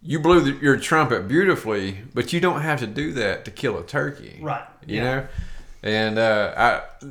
[0.00, 3.76] you blew the, your trumpet beautifully, but you don't have to do that to kill
[3.78, 4.64] a turkey, right.
[4.86, 5.02] You yeah.
[5.02, 5.26] know,
[5.82, 7.06] and uh, I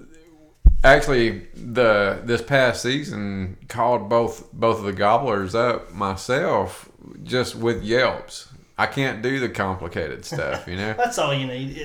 [0.84, 6.90] actually the this past season called both both of the gobblers up myself
[7.24, 8.50] just with yelps.
[8.78, 10.94] I can't do the complicated stuff, you know.
[10.98, 11.82] That's all you need.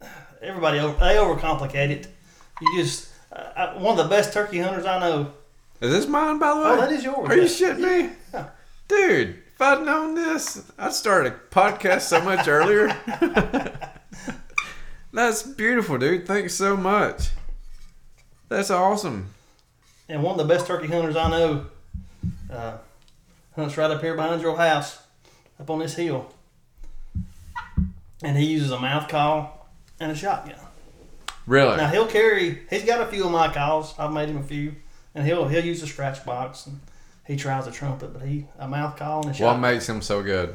[0.00, 0.06] Uh,
[0.40, 2.06] Everybody over, they overcomplicate it.
[2.60, 5.32] You just uh, one of the best turkey hunters I know.
[5.80, 6.66] Is this mine, by the way?
[6.66, 7.28] Oh, that is yours.
[7.28, 8.12] Are you shitting me?
[8.32, 8.48] Yeah.
[8.86, 12.96] Dude, if I'd known this, I'd started a podcast so much earlier.
[15.12, 16.26] That's beautiful, dude.
[16.26, 17.30] Thanks so much.
[18.54, 19.34] That's awesome.
[20.08, 21.66] And one of the best turkey hunters I know
[22.48, 22.76] uh,
[23.56, 25.00] hunts right up here behind your house,
[25.58, 26.32] up on this hill.
[28.22, 30.54] And he uses a mouth call and a shotgun.
[31.48, 31.76] Really?
[31.76, 32.60] Now he'll carry.
[32.70, 33.92] He's got a few of my calls.
[33.98, 34.76] I've made him a few,
[35.16, 36.80] and he'll he'll use a scratch box and
[37.26, 39.60] he tries a trumpet, but he a mouth call and a shotgun.
[39.60, 40.54] What makes him so good?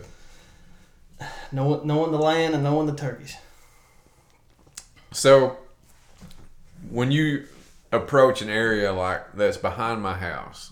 [1.51, 3.35] knowing knowing the land and knowing the turkeys.
[5.11, 5.57] So,
[6.89, 7.45] when you
[7.91, 10.71] approach an area like that's behind my house,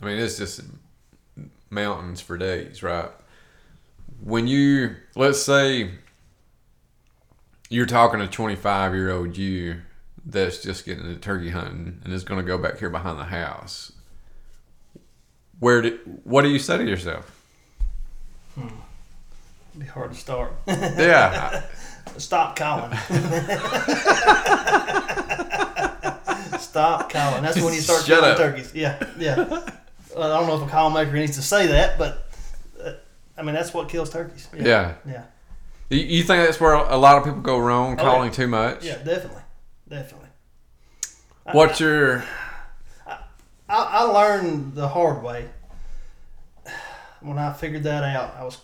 [0.00, 0.60] I mean, it's just
[1.70, 3.10] mountains for days, right?
[4.22, 5.90] When you, let's say,
[7.68, 9.82] you're talking to 25 year old you
[10.24, 13.24] that's just getting into turkey hunting and is going to go back here behind the
[13.24, 13.92] house.
[15.58, 17.32] Where do, what do you say to yourself?
[18.54, 18.68] Hmm.
[19.70, 20.52] It'd be hard to start.
[20.66, 21.62] Yeah,
[22.18, 22.96] Stop calling.
[26.76, 27.42] Stop calling.
[27.42, 28.36] That's when you start Shut killing up.
[28.36, 28.74] turkeys.
[28.74, 29.32] Yeah, yeah.
[29.40, 32.30] I don't know if a call maker needs to say that, but
[32.82, 32.92] uh,
[33.38, 34.46] I mean that's what kills turkeys.
[34.54, 34.94] yeah.
[35.06, 35.22] yeah,
[35.88, 38.34] You, you think that's where a lot of people go wrong, Oh, calling yeah.
[38.34, 38.84] too much?
[38.84, 39.42] yeah, definitely,
[39.88, 40.28] definitely.
[41.52, 42.24] What's your
[43.06, 43.18] I,
[43.70, 45.48] I learned the hard way
[47.22, 48.34] when I figured that out.
[48.38, 48.58] I was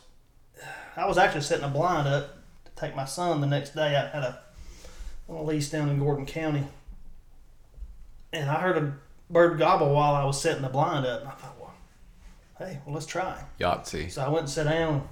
[0.97, 3.97] I was actually setting a blind up to take my son the next day.
[3.97, 4.39] I had a,
[5.31, 6.65] a lease down in Gordon County,
[8.33, 8.93] and I heard a
[9.31, 11.21] bird gobble while I was setting the blind up.
[11.21, 11.75] And I thought, well,
[12.59, 13.43] hey, well let's try.
[13.61, 14.11] Yahtzee?
[14.11, 15.09] So I went and sat down.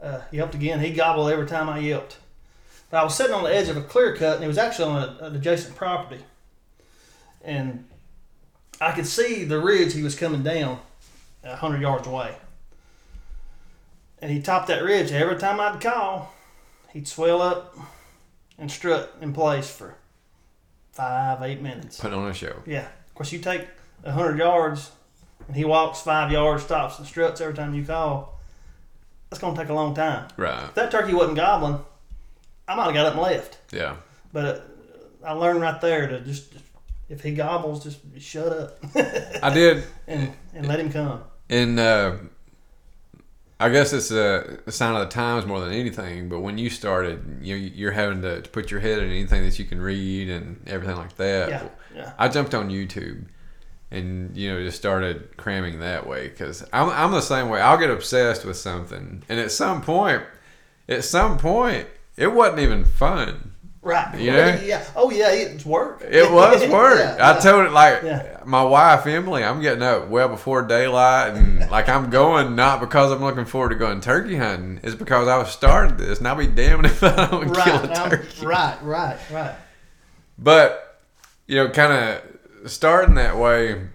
[0.00, 0.78] Uh, yelped again.
[0.78, 2.18] He gobbled every time I yelped.
[2.90, 4.90] But I was sitting on the edge of a clear cut, and it was actually
[4.90, 6.24] on a, an adjacent property.
[7.42, 7.84] And
[8.80, 10.78] I could see the ridge he was coming down
[11.42, 12.36] a hundred yards away.
[14.20, 15.10] And he topped that ridge.
[15.10, 16.32] Every time I'd call,
[16.92, 17.76] he'd swell up
[18.56, 19.96] and strut in place for
[20.98, 22.00] five, eight minutes.
[22.00, 22.60] Put on a show.
[22.66, 22.86] Yeah.
[23.06, 23.66] Of course, you take
[24.02, 24.90] a hundred yards,
[25.46, 28.38] and he walks five yards, stops and struts every time you call.
[29.30, 30.28] That's gonna take a long time.
[30.36, 30.64] Right.
[30.64, 31.78] If that turkey wasn't gobbling,
[32.66, 33.58] I might have got up and left.
[33.72, 33.96] Yeah.
[34.32, 34.60] But uh,
[35.24, 36.52] I learned right there to just,
[37.08, 38.78] if he gobbles, just shut up
[39.42, 41.22] I did, and and let him come.
[41.48, 42.16] and uh,
[43.60, 46.28] I guess it's a, sign of the times more than anything.
[46.28, 49.58] But when you started, you you're having to, to put your head in anything that
[49.58, 51.48] you can read and everything like that.
[51.48, 52.12] Yeah, yeah.
[52.18, 53.26] I jumped on YouTube
[53.90, 57.60] and you know just started cramming that way because I'm I'm the same way.
[57.60, 60.22] I'll get obsessed with something, and at some point,
[60.88, 63.52] at some point, it wasn't even fun.
[63.88, 64.18] Right.
[64.20, 64.60] You know?
[64.62, 64.84] Yeah.
[64.94, 66.02] Oh yeah, it's work.
[66.02, 66.98] It was work.
[66.98, 68.40] Yeah, I told it like Yeah.
[68.44, 69.42] my wife Emily.
[69.42, 73.70] I'm getting up well before daylight, and like I'm going not because I'm looking forward
[73.70, 74.80] to going turkey hunting.
[74.82, 77.84] It's because I was started this, and I'll be damned if I don't kill Right.
[77.84, 78.44] a now- turkey.
[78.46, 78.76] right.
[78.82, 79.18] Right.
[79.32, 79.54] Right.
[80.38, 81.00] But
[81.46, 83.86] you know, kind of starting that way.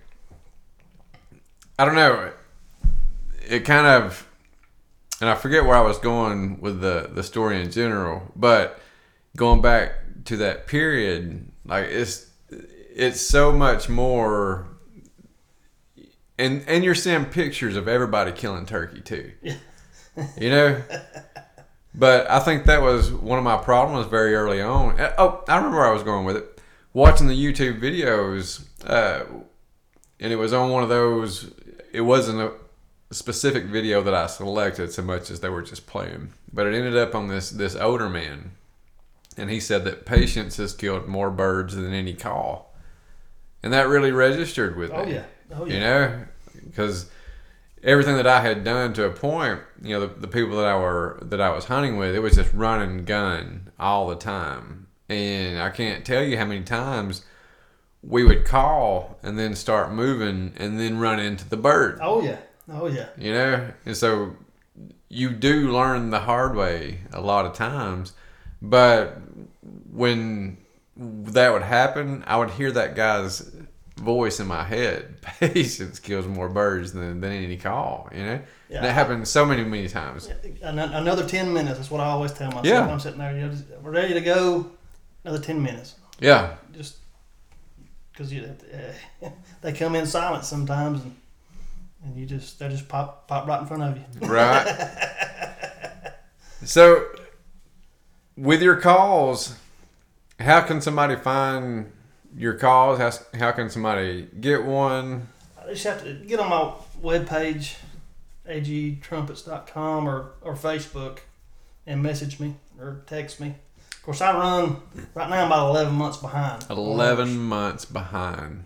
[1.77, 2.31] I don't know.
[3.47, 4.27] It kind of,
[5.21, 8.79] and I forget where I was going with the the story in general, but
[9.35, 9.91] going back
[10.25, 14.67] to that period, like it's it's so much more.
[16.37, 19.31] And and you're seeing pictures of everybody killing turkey too.
[20.37, 20.81] You know.
[21.95, 24.99] But I think that was one of my problems very early on.
[24.99, 26.61] Uh, Oh, I remember where I was going with it.
[26.93, 29.23] Watching the YouTube videos, uh,
[30.19, 31.51] and it was on one of those.
[31.91, 32.51] It wasn't a
[33.13, 36.95] specific video that I selected so much as they were just playing, but it ended
[36.95, 38.51] up on this this older man,
[39.37, 42.75] and he said that patience has killed more birds than any call,
[43.61, 45.13] and that really registered with Oh me.
[45.15, 45.25] yeah.
[45.55, 45.73] Oh yeah.
[45.73, 46.25] You know,
[46.65, 47.09] because
[47.83, 50.77] everything that I had done to a point, you know, the, the people that I
[50.77, 54.87] were that I was hunting with, it was just run and gun all the time,
[55.09, 57.25] and I can't tell you how many times
[58.01, 61.99] we would call and then start moving and then run into the bird.
[62.01, 62.37] Oh yeah.
[62.71, 63.07] Oh yeah.
[63.17, 64.35] You know, and so
[65.09, 68.13] you do learn the hard way a lot of times,
[68.63, 69.17] but
[69.91, 70.57] when
[71.07, 73.51] that would happen, I would hear that guy's
[73.97, 75.21] voice in my head.
[75.39, 78.41] Patience kills more birds than, than any call, you know?
[78.69, 78.77] Yeah.
[78.77, 80.29] And that happened so many, many times.
[80.61, 81.77] An- Another ten minutes.
[81.77, 82.65] That's what I always tell myself.
[82.65, 82.87] Yeah.
[82.87, 83.35] I'm sitting there.
[83.35, 84.71] You know, just, we're ready to go.
[85.23, 85.95] Another ten minutes.
[86.19, 86.55] Yeah.
[86.71, 86.97] Just
[88.11, 88.49] because you,
[89.21, 89.29] uh,
[89.61, 91.15] they come in silent sometimes, and
[92.03, 94.27] and you just they just pop pop right in front of you.
[94.27, 94.65] Right.
[96.63, 97.05] so,
[98.35, 99.55] with your calls,
[100.39, 101.91] how can somebody find
[102.35, 102.99] your calls?
[102.99, 105.27] How, how can somebody get one?
[105.61, 107.75] I just have to get on my webpage,
[108.47, 111.19] agtrumpets.com or, or Facebook,
[111.85, 113.55] and message me or text me.
[113.91, 114.81] Of course, I run
[115.13, 115.43] right now.
[115.43, 116.65] I'm about 11 months behind.
[116.69, 118.65] 11 months behind.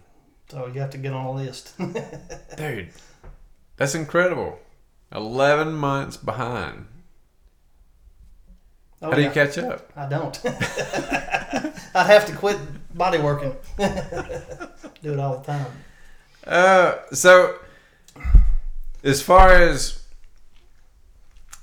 [0.49, 1.77] So you have to get on a list.
[2.58, 2.89] Dude,
[3.75, 4.60] that's incredible.
[5.12, 6.88] 11 months behind.
[9.01, 9.33] Oh, How do you yeah.
[9.33, 9.91] catch up?
[9.95, 10.39] I don't.
[11.95, 12.57] I'd have to quit
[12.97, 13.55] body working.
[13.77, 15.65] Do it all the time.
[16.45, 17.60] Uh, so,
[19.03, 20.01] as far as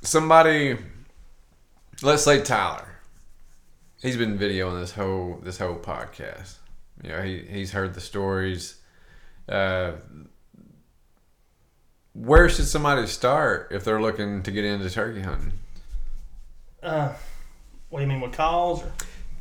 [0.03, 0.79] somebody,
[2.03, 2.87] let's say Tyler,
[4.01, 6.57] he's been videoing this whole this whole podcast.
[7.03, 8.77] You know, he he's heard the stories.
[9.49, 9.93] Uh,
[12.13, 15.53] where should somebody start if they're looking to get into turkey hunting?
[16.85, 17.13] Uh,
[17.89, 18.93] what do you mean with calls or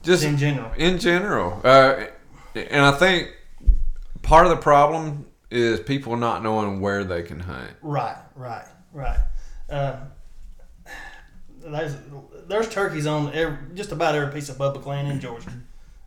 [0.02, 0.72] Just in general?
[0.78, 1.60] in general.
[1.64, 2.06] Uh,
[2.56, 3.32] and I think
[4.22, 7.72] part of the problem is people not knowing where they can hunt.
[7.82, 9.20] Right, right, right.
[9.70, 9.98] Uh,
[11.66, 11.96] there's
[12.48, 15.52] there's turkeys on every, just about every piece of public land in Georgia.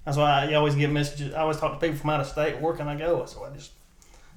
[0.04, 1.34] That's why I, you always get messages.
[1.34, 2.60] I always talk to people from out of state.
[2.60, 3.24] Where can I go?
[3.26, 3.72] So I just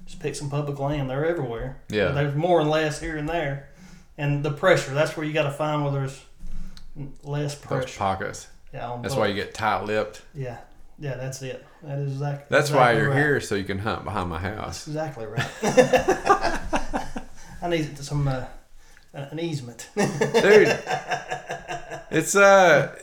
[0.06, 1.08] just pick some public land.
[1.10, 1.80] They're everywhere.
[1.88, 2.08] Yeah.
[2.12, 3.68] There's more and less here and there,
[4.18, 4.94] and the pressure.
[4.94, 6.20] That's where you got to find where there's
[7.22, 7.86] less pressure.
[7.86, 8.48] Those pockets.
[8.72, 8.98] Yeah.
[9.02, 9.20] That's both.
[9.20, 10.22] why you get tight lipped.
[10.34, 10.58] Yeah.
[10.98, 11.16] Yeah.
[11.16, 11.64] That's it.
[11.82, 12.46] That is exactly.
[12.50, 13.16] That's why you're right.
[13.16, 14.84] here, so you can hunt behind my house.
[14.84, 15.48] That's exactly right.
[17.62, 18.44] I need some uh,
[19.12, 19.88] an easement.
[19.96, 20.78] Dude,
[22.10, 22.96] it's uh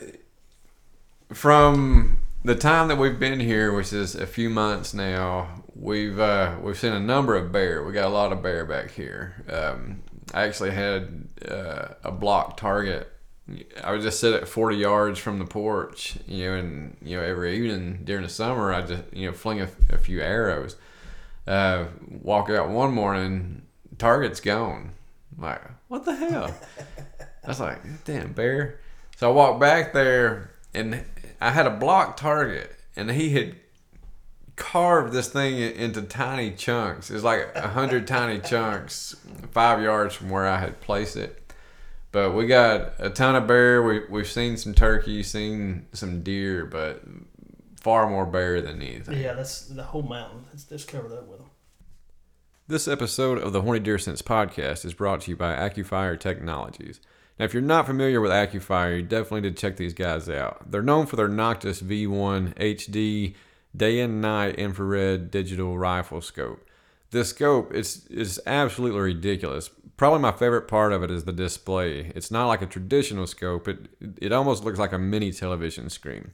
[1.32, 6.56] from the time that we've been here, which is a few months now, we've uh,
[6.62, 7.84] we've seen a number of bear.
[7.84, 9.44] We got a lot of bear back here.
[9.50, 13.12] Um, I actually had uh, a block target.
[13.82, 17.22] I would just sit at 40 yards from the porch, you know, and you know
[17.22, 20.76] every evening during the summer, I just you know fling a, a few arrows.
[21.46, 21.86] Uh,
[22.22, 23.62] walk out one morning,
[23.96, 24.92] target's gone.
[25.36, 26.54] I'm like, what the hell?
[27.44, 28.80] I was like, damn, bear.
[29.16, 31.04] So I walked back there and
[31.40, 33.56] I had a block target and he had
[34.56, 37.10] carved this thing into tiny chunks.
[37.10, 39.16] It's like a hundred tiny chunks,
[39.52, 41.47] five yards from where I had placed it.
[42.10, 43.82] But we got a ton of bear.
[43.82, 47.02] We, we've seen some turkey, seen some deer, but
[47.80, 49.20] far more bear than anything.
[49.20, 50.44] yeah, that's the whole mountain.
[50.52, 51.50] It's, it's covered up with them.
[52.66, 57.00] This episode of the Horny Deer Sense podcast is brought to you by AccuFire Technologies.
[57.38, 60.70] Now, if you're not familiar with AccuFire, you definitely need to check these guys out.
[60.70, 63.34] They're known for their Noctis V1 HD
[63.76, 66.67] day and night infrared digital rifle scope.
[67.10, 69.70] This scope is is absolutely ridiculous.
[69.96, 72.12] Probably my favorite part of it is the display.
[72.14, 73.66] It's not like a traditional scope.
[73.66, 73.88] It
[74.20, 76.32] it almost looks like a mini television screen.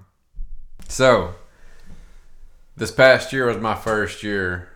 [0.89, 1.35] So,
[2.75, 4.69] this past year was my first year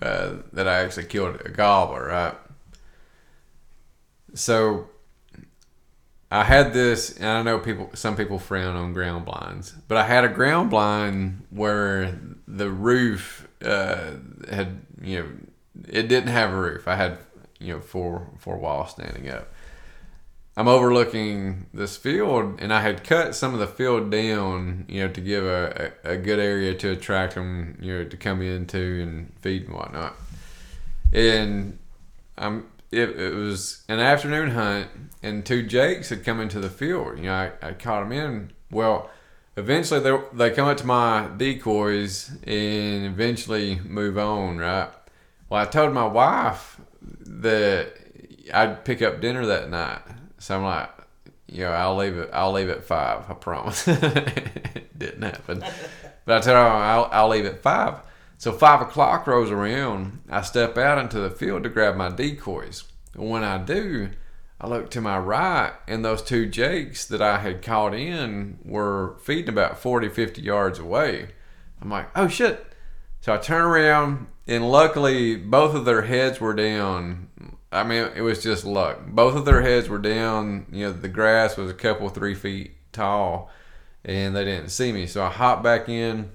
[0.00, 2.34] uh, that I actually killed a gobbler, right?
[4.34, 4.88] So
[6.30, 10.04] I had this, and I know people, some people frown on ground blinds, but I
[10.04, 14.12] had a ground blind where the roof uh,
[14.50, 15.26] had, you know,
[15.88, 16.86] it didn't have a roof.
[16.86, 17.18] I had,
[17.60, 19.52] you know, for for a while standing up.
[20.56, 25.12] I'm overlooking this field, and I had cut some of the field down, you know,
[25.12, 29.00] to give a, a, a good area to attract them, you know, to come into
[29.00, 30.16] and feed and whatnot.
[31.12, 31.78] And
[32.36, 34.88] I'm it, it was an afternoon hunt,
[35.22, 37.18] and two jakes had come into the field.
[37.18, 38.52] You know, I, I caught them in.
[38.70, 39.10] Well,
[39.56, 44.58] eventually they they come up to my decoys and eventually move on.
[44.58, 44.90] Right.
[45.48, 46.79] Well, I told my wife
[47.38, 47.94] that
[48.52, 50.02] I'd pick up dinner that night,
[50.38, 50.90] so I'm like,
[51.64, 52.30] know, I'll leave it.
[52.32, 53.24] I'll leave at five.
[53.28, 53.86] I promise.
[53.88, 55.64] it didn't happen,
[56.24, 58.00] but I told her I'll, I'll leave at five.
[58.38, 60.20] So five o'clock rolls around.
[60.28, 62.84] I step out into the field to grab my decoys.
[63.14, 64.10] And when I do,
[64.60, 69.16] I look to my right, and those two jakes that I had caught in were
[69.22, 71.30] feeding about 40, 50 yards away.
[71.80, 72.66] I'm like, oh shit.
[73.20, 77.28] So I turn around, and luckily, both of their heads were down.
[77.70, 79.06] I mean, it was just luck.
[79.06, 80.66] Both of their heads were down.
[80.72, 83.50] You know, the grass was a couple, three feet tall,
[84.04, 85.06] and they didn't see me.
[85.06, 86.30] So I hopped back in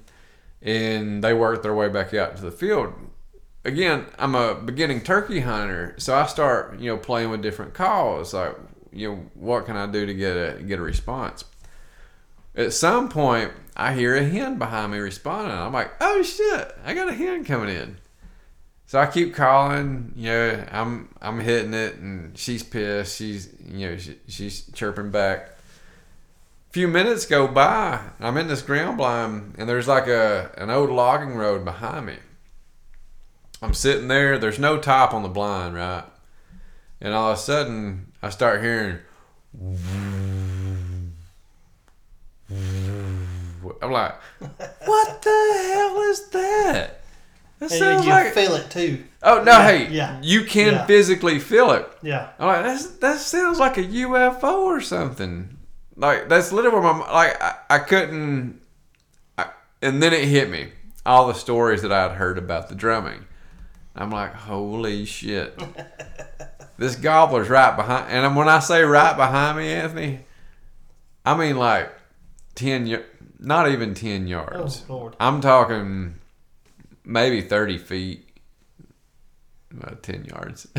[0.62, 2.92] and they worked their way back out to the field.
[3.64, 8.32] Again, I'm a beginning turkey hunter, so I start, you know, playing with different calls.
[8.32, 8.56] Like,
[8.92, 11.44] you know, what can I do to get a get a response?
[12.54, 15.56] At some point, I hear a hen behind me responding.
[15.56, 17.98] I'm like, oh shit, I got a hen coming in.
[18.86, 23.16] So I keep calling, you know, I'm I'm hitting it, and she's pissed.
[23.16, 25.50] She's you know she, she's chirping back
[26.70, 28.00] A few minutes go by.
[28.20, 32.16] I'm in this ground blind, and there's like a an old logging road behind me.
[33.60, 34.38] I'm sitting there.
[34.38, 36.04] There's no top on the blind, right?
[37.00, 38.98] And all of a sudden, I start hearing.
[43.86, 44.14] I'm like,
[44.84, 47.00] what the hell is that?
[47.58, 49.04] That sounds you like feel it too.
[49.22, 49.52] Oh no!
[49.52, 50.20] Yeah, hey, yeah.
[50.22, 50.86] you can yeah.
[50.86, 51.88] physically feel it.
[52.02, 52.30] Yeah.
[52.38, 55.56] I'm like, That's, that sounds like a UFO or something.
[55.96, 58.60] Like that's literally my like I, I couldn't.
[59.38, 59.46] I,
[59.80, 60.72] and then it hit me
[61.06, 63.24] all the stories that I'd heard about the drumming.
[63.94, 65.58] I'm like, holy shit!
[66.76, 68.12] this gobbler's right behind.
[68.12, 70.20] And when I say right behind me, Anthony,
[71.24, 71.90] I mean like
[72.54, 73.02] ten,
[73.46, 74.84] not even ten yards.
[74.88, 75.16] Oh, Lord.
[75.20, 76.16] I'm talking
[77.04, 78.24] maybe thirty feet.
[79.70, 80.66] About ten yards.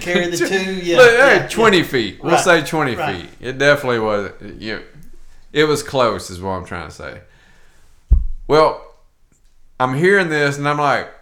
[0.00, 0.96] Carry the two, yeah.
[0.96, 1.84] Look, yeah 20 yeah.
[1.84, 2.22] feet.
[2.22, 2.44] We'll right.
[2.44, 3.20] say 20 right.
[3.20, 3.30] feet.
[3.40, 4.32] It definitely was.
[4.58, 4.82] You know,
[5.52, 7.20] it was close, is what I'm trying to say.
[8.46, 8.84] Well,
[9.78, 11.12] I'm hearing this and I'm like,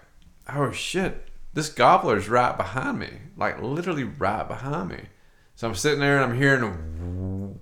[0.52, 3.10] oh shit, this gobbler's right behind me.
[3.36, 5.00] Like literally right behind me.
[5.54, 7.60] So I'm sitting there and I'm hearing,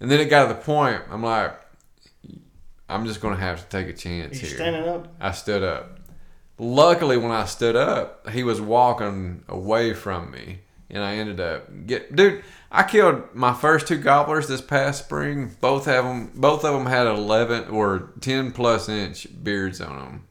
[0.00, 1.02] and then it got to the point.
[1.10, 1.54] I'm like,
[2.88, 4.56] I'm just gonna have to take a chance you here.
[4.56, 5.08] Standing up.
[5.20, 6.00] I stood up.
[6.58, 11.86] Luckily, when I stood up, he was walking away from me, and I ended up
[11.86, 12.42] get dude.
[12.70, 15.56] I killed my first two gobblers this past spring.
[15.60, 20.26] Both of them, both of them had eleven or ten plus inch beards on them.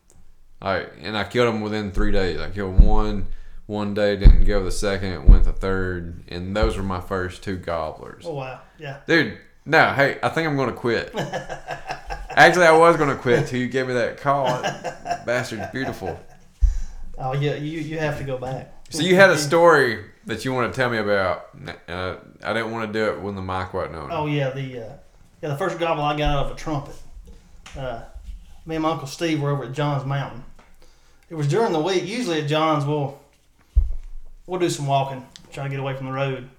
[0.61, 2.39] Like, and I killed them within three days.
[2.39, 3.28] I killed one
[3.68, 7.57] one day, didn't go the second, went the third, and those were my first two
[7.57, 8.24] gobblers.
[8.26, 9.38] Oh wow, yeah, dude.
[9.66, 11.13] No, hey, I think I'm gonna quit.
[12.36, 14.45] Actually, I was going to quit till you gave me that call.
[15.26, 16.20] Bastard's beautiful.
[17.18, 18.74] Oh yeah, you you have to go back.
[18.89, 21.47] So you had a story that you want to tell me about.
[21.88, 24.11] Uh, I didn't want to do it when the mic wasn't on.
[24.11, 24.93] Oh yeah, the uh,
[25.41, 26.95] yeah the first gobble I got out of a trumpet.
[27.78, 28.01] Uh,
[28.66, 30.43] me and my uncle Steve were over at Johns Mountain.
[31.30, 32.03] It was during the week.
[32.05, 33.18] Usually at Johns we'll
[34.45, 36.49] we'll do some walking, try to get away from the road.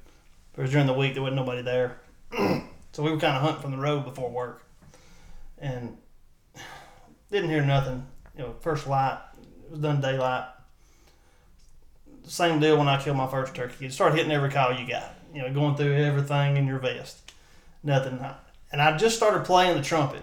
[0.55, 1.99] But it was during the week there wasn't nobody there,
[2.93, 4.65] so we were kind of hunting from the road before work
[5.59, 5.97] and
[7.31, 8.07] didn't hear nothing.
[8.37, 9.19] You know, first light
[9.65, 10.47] it was done daylight.
[12.25, 13.85] Same deal when I killed my first turkey.
[13.85, 15.15] You start hitting every call you got.
[15.35, 17.33] You know, going through everything in your vest.
[17.83, 18.25] Nothing.
[18.73, 20.23] And I just started playing the trumpet.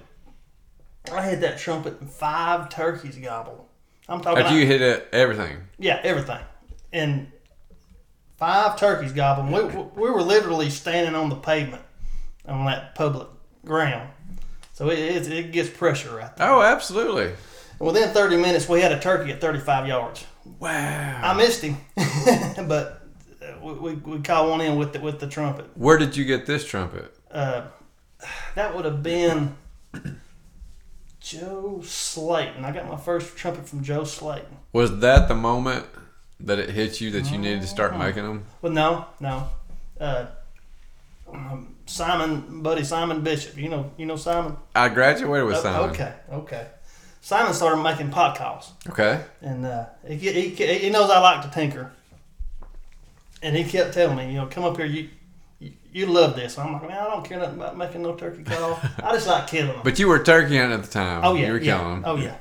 [1.12, 3.66] I hit that trumpet and five turkeys gobbled.
[4.10, 4.44] I'm talking.
[4.44, 5.58] After you hit it, everything.
[5.80, 6.42] Yeah, everything.
[6.92, 7.32] and
[8.38, 9.52] five turkeys gobbling.
[9.52, 9.64] We,
[10.04, 11.84] we were literally standing on the pavement
[12.46, 13.28] on that public
[13.66, 14.10] ground.
[14.74, 16.50] So it, it, it gets pressure right there.
[16.50, 17.34] Oh, absolutely.
[17.80, 20.26] Within 30 minutes, we had a turkey at 35 yards.
[20.60, 21.22] Wow.
[21.24, 21.78] I missed him,
[22.68, 23.02] but
[23.62, 25.66] we, we, we caught one in with the, with the trumpet.
[25.76, 27.16] Where did you get this trumpet?
[27.32, 27.64] Uh,
[28.56, 29.56] that would have been
[31.20, 32.66] Joe Slayton.
[32.66, 34.58] I got my first trumpet from Joe Slayton.
[34.72, 35.86] Was that the moment
[36.40, 38.46] that it hit you that you needed to start making them?
[38.62, 39.50] Well, no, no.
[40.00, 40.26] Uh,
[41.32, 43.58] um, Simon, buddy Simon Bishop.
[43.58, 44.58] You know, you know Simon.
[44.76, 45.90] I graduated with Oh, Simon.
[45.92, 46.68] Okay, okay.
[47.22, 49.22] Simon started making pot calls, Okay.
[49.42, 51.92] and uh, he, he he knows I like to tinker,
[53.42, 55.04] and he kept telling me, you know, come up here, you.
[55.60, 56.58] you- You love this.
[56.58, 58.80] I'm like, man, I don't care nothing about making no turkey call.
[59.04, 59.82] I just like killing them.
[59.84, 61.22] But you were turkey hunting at the time.
[61.24, 61.78] Oh yeah, You were yeah.
[61.78, 62.04] killing them.
[62.10, 62.38] Oh yeah.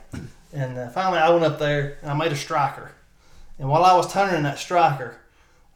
[0.55, 2.93] And uh, finally, I went up there and I made a striker.
[3.59, 5.17] And while I was turning that striker,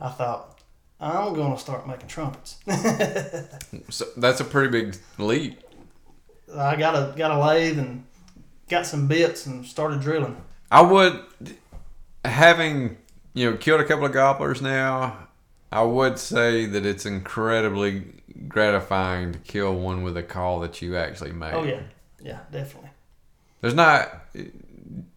[0.01, 0.56] I thought,
[1.01, 2.57] I'm gonna start making trumpets.
[3.91, 5.61] So that's a pretty big leap.
[6.55, 8.05] I got a got a lathe and
[8.69, 10.37] got some bits and started drilling.
[10.71, 11.23] I would,
[12.25, 12.97] having
[13.35, 15.29] you know killed a couple of gobblers now,
[15.71, 18.05] I would say that it's incredibly
[18.49, 21.55] gratifying to kill one with a call that you actually made.
[21.55, 21.83] Oh yeah,
[22.23, 22.91] yeah, definitely.
[23.61, 24.27] There's not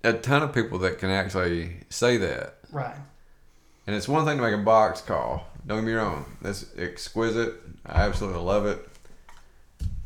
[0.04, 2.58] a ton of people that can actually say that.
[2.72, 2.96] Right.
[3.88, 5.48] And it's one thing to make a box call.
[5.68, 6.26] Don't get me wrong.
[6.42, 7.54] That's exquisite.
[7.86, 8.88] I absolutely love it.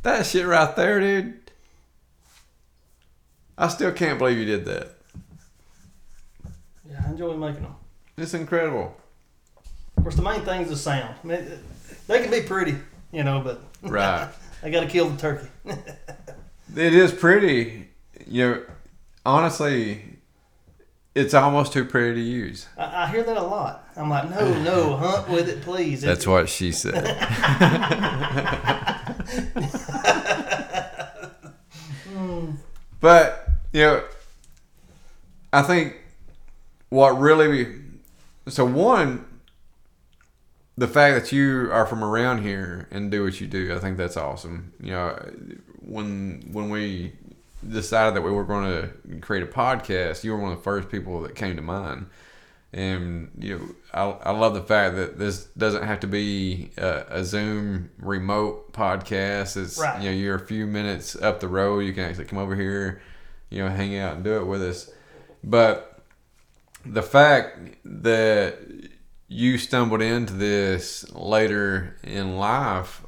[0.03, 1.39] That shit right there, dude.
[3.57, 4.89] I still can't believe you did that.
[6.89, 7.75] Yeah, I enjoy making them.
[8.17, 8.95] It's incredible.
[9.97, 11.15] Of course, the main thing is the sound.
[11.23, 11.47] I mean,
[12.07, 12.75] they can be pretty,
[13.11, 14.27] you know, but Right.
[14.63, 15.47] I got to kill the turkey.
[16.75, 17.89] It is pretty.
[18.25, 18.63] You know,
[19.27, 20.01] honestly,
[21.13, 22.65] it's almost too pretty to use.
[22.75, 23.82] I, I hear that a lot.
[23.95, 26.01] I'm like, no, no, hunt with it, please.
[26.05, 26.93] That's what she said.
[32.99, 34.03] but, you know,
[35.51, 35.95] I think
[36.89, 37.81] what really.
[38.47, 39.25] So, one,
[40.77, 43.97] the fact that you are from around here and do what you do, I think
[43.97, 44.73] that's awesome.
[44.81, 45.31] You know,
[45.79, 47.13] when when we
[47.67, 50.89] decided that we were going to create a podcast, you were one of the first
[50.89, 52.07] people that came to mind.
[52.73, 57.05] And you know, I, I love the fact that this doesn't have to be a,
[57.09, 59.57] a Zoom remote podcast.
[59.57, 60.01] It's Right.
[60.01, 61.79] you know you're a few minutes up the road.
[61.79, 63.01] You can actually come over here,
[63.51, 64.89] you know, hang out and do it with us.
[65.43, 66.01] But
[66.85, 68.57] the fact that
[69.27, 73.03] you stumbled into this later in life,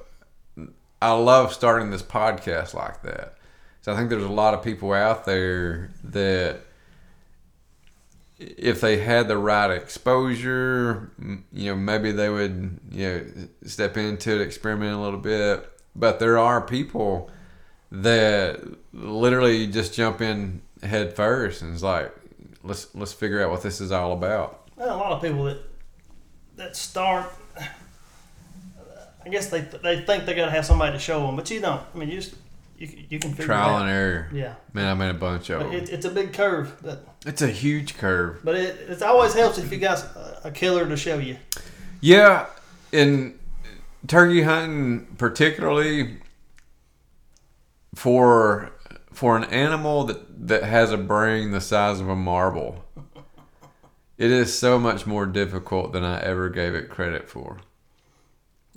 [1.02, 3.36] I love starting this podcast like that.
[3.82, 6.62] So I think there's a lot of people out there that
[8.38, 11.12] if they had the right exposure,
[11.52, 13.26] you know, maybe they would, you know,
[13.66, 15.72] step into it, experiment a little bit.
[15.96, 17.30] But there are people
[17.92, 18.62] that
[18.94, 22.14] literally just jump in head first and it's like,
[22.64, 24.68] let's let's figure out what this is all about.
[24.76, 25.60] Well, a lot of people that
[26.58, 27.32] that start,
[29.26, 31.62] I guess they they think they got to have somebody to show them, but you
[31.62, 31.82] don't.
[31.94, 32.36] I mean, you just
[32.78, 34.30] you, you can figure Trial and error.
[34.34, 37.48] Yeah, Man, I made a bunch of it, it's a big curve, but It's a
[37.48, 38.42] huge curve.
[38.44, 41.38] but it it always helps if you got a, a killer to show you.
[42.02, 42.48] Yeah,
[42.92, 43.40] in
[44.08, 46.18] turkey hunting, particularly
[47.96, 48.72] for
[49.14, 52.84] for an animal that that has a brain the size of a marble,
[54.18, 57.60] it is so much more difficult than I ever gave it credit for.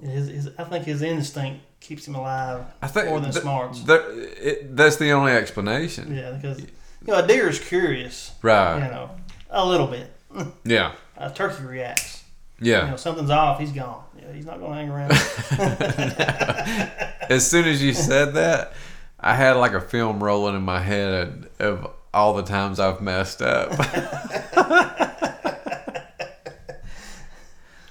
[0.03, 3.83] His, his, I think his instinct keeps him alive I think more than th- smarts.
[3.83, 6.67] th- it, that's the only explanation, yeah, because you
[7.07, 8.75] know a deer is curious, right?
[8.77, 9.11] you know,
[9.51, 10.13] a little bit.
[10.65, 12.23] Yeah, A turkey reacts.
[12.61, 12.85] yeah.
[12.85, 13.59] You know, something's off.
[13.59, 14.05] He's gone.
[14.21, 15.11] Yeah, he's not going to hang around.
[17.31, 18.75] as soon as you said that,
[19.19, 23.41] I had like a film rolling in my head of all the times I've messed
[23.43, 23.71] up.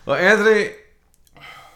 [0.05, 0.71] well, Anthony,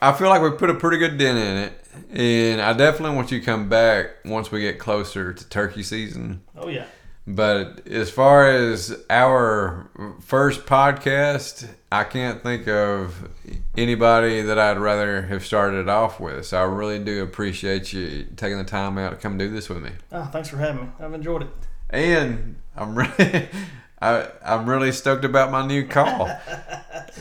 [0.02, 1.74] I feel like we put a pretty good dent in it,
[2.20, 6.41] and I definitely want you to come back once we get closer to turkey season.
[6.58, 6.86] oh yeah.
[7.28, 9.88] But as far as our
[10.22, 13.30] first podcast, I can't think of
[13.78, 16.47] anybody that I'd rather have started off with.
[16.47, 19.84] So I really do appreciate you taking the time out to come do this with
[19.84, 19.91] me.
[20.12, 20.89] Oh, thanks for having me.
[20.99, 21.49] I've enjoyed it.
[21.91, 23.47] And I'm really,
[24.02, 26.28] I, I'm really stoked about my new call.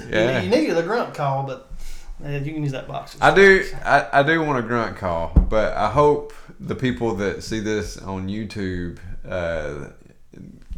[0.01, 0.41] You- Yeah.
[0.41, 1.70] You, needed a grunt call, but
[2.25, 3.16] uh, you can use that box.
[3.21, 7.43] I do, I, I do want a grunt call, but I hope the people that
[7.43, 8.99] see this on YouTube
[9.29, 9.91] uh,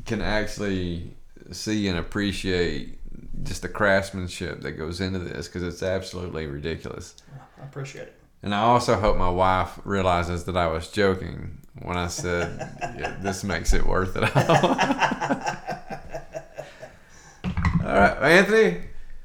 [0.07, 1.17] can actually
[1.51, 2.99] see and appreciate
[3.43, 7.17] just the craftsmanship that goes into this because it's absolutely ridiculous.
[7.61, 8.19] I appreciate it.
[8.43, 13.17] And I also hope my wife realizes that I was joking when I said yeah,
[13.21, 14.31] this makes it worth it all.
[17.87, 18.81] all right, Anthony,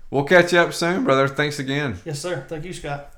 [0.09, 1.27] we'll catch you up soon, brother.
[1.27, 1.99] Thanks again.
[2.05, 2.45] Yes, sir.
[2.47, 3.13] Thank you, Scott.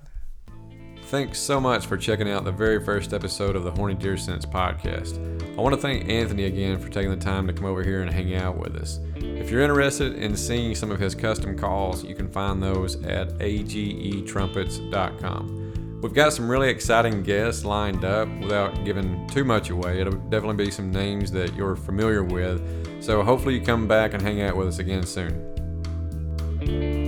[1.09, 4.45] Thanks so much for checking out the very first episode of the Horny Deer Sense
[4.45, 5.17] podcast.
[5.57, 8.11] I want to thank Anthony again for taking the time to come over here and
[8.11, 8.99] hang out with us.
[9.15, 13.29] If you're interested in seeing some of his custom calls, you can find those at
[13.39, 15.99] agetrumpets.com.
[16.03, 19.99] We've got some really exciting guests lined up without giving too much away.
[19.99, 23.03] It'll definitely be some names that you're familiar with.
[23.03, 25.48] So hopefully you come back and hang out with us again soon
[26.71, 26.98] thank you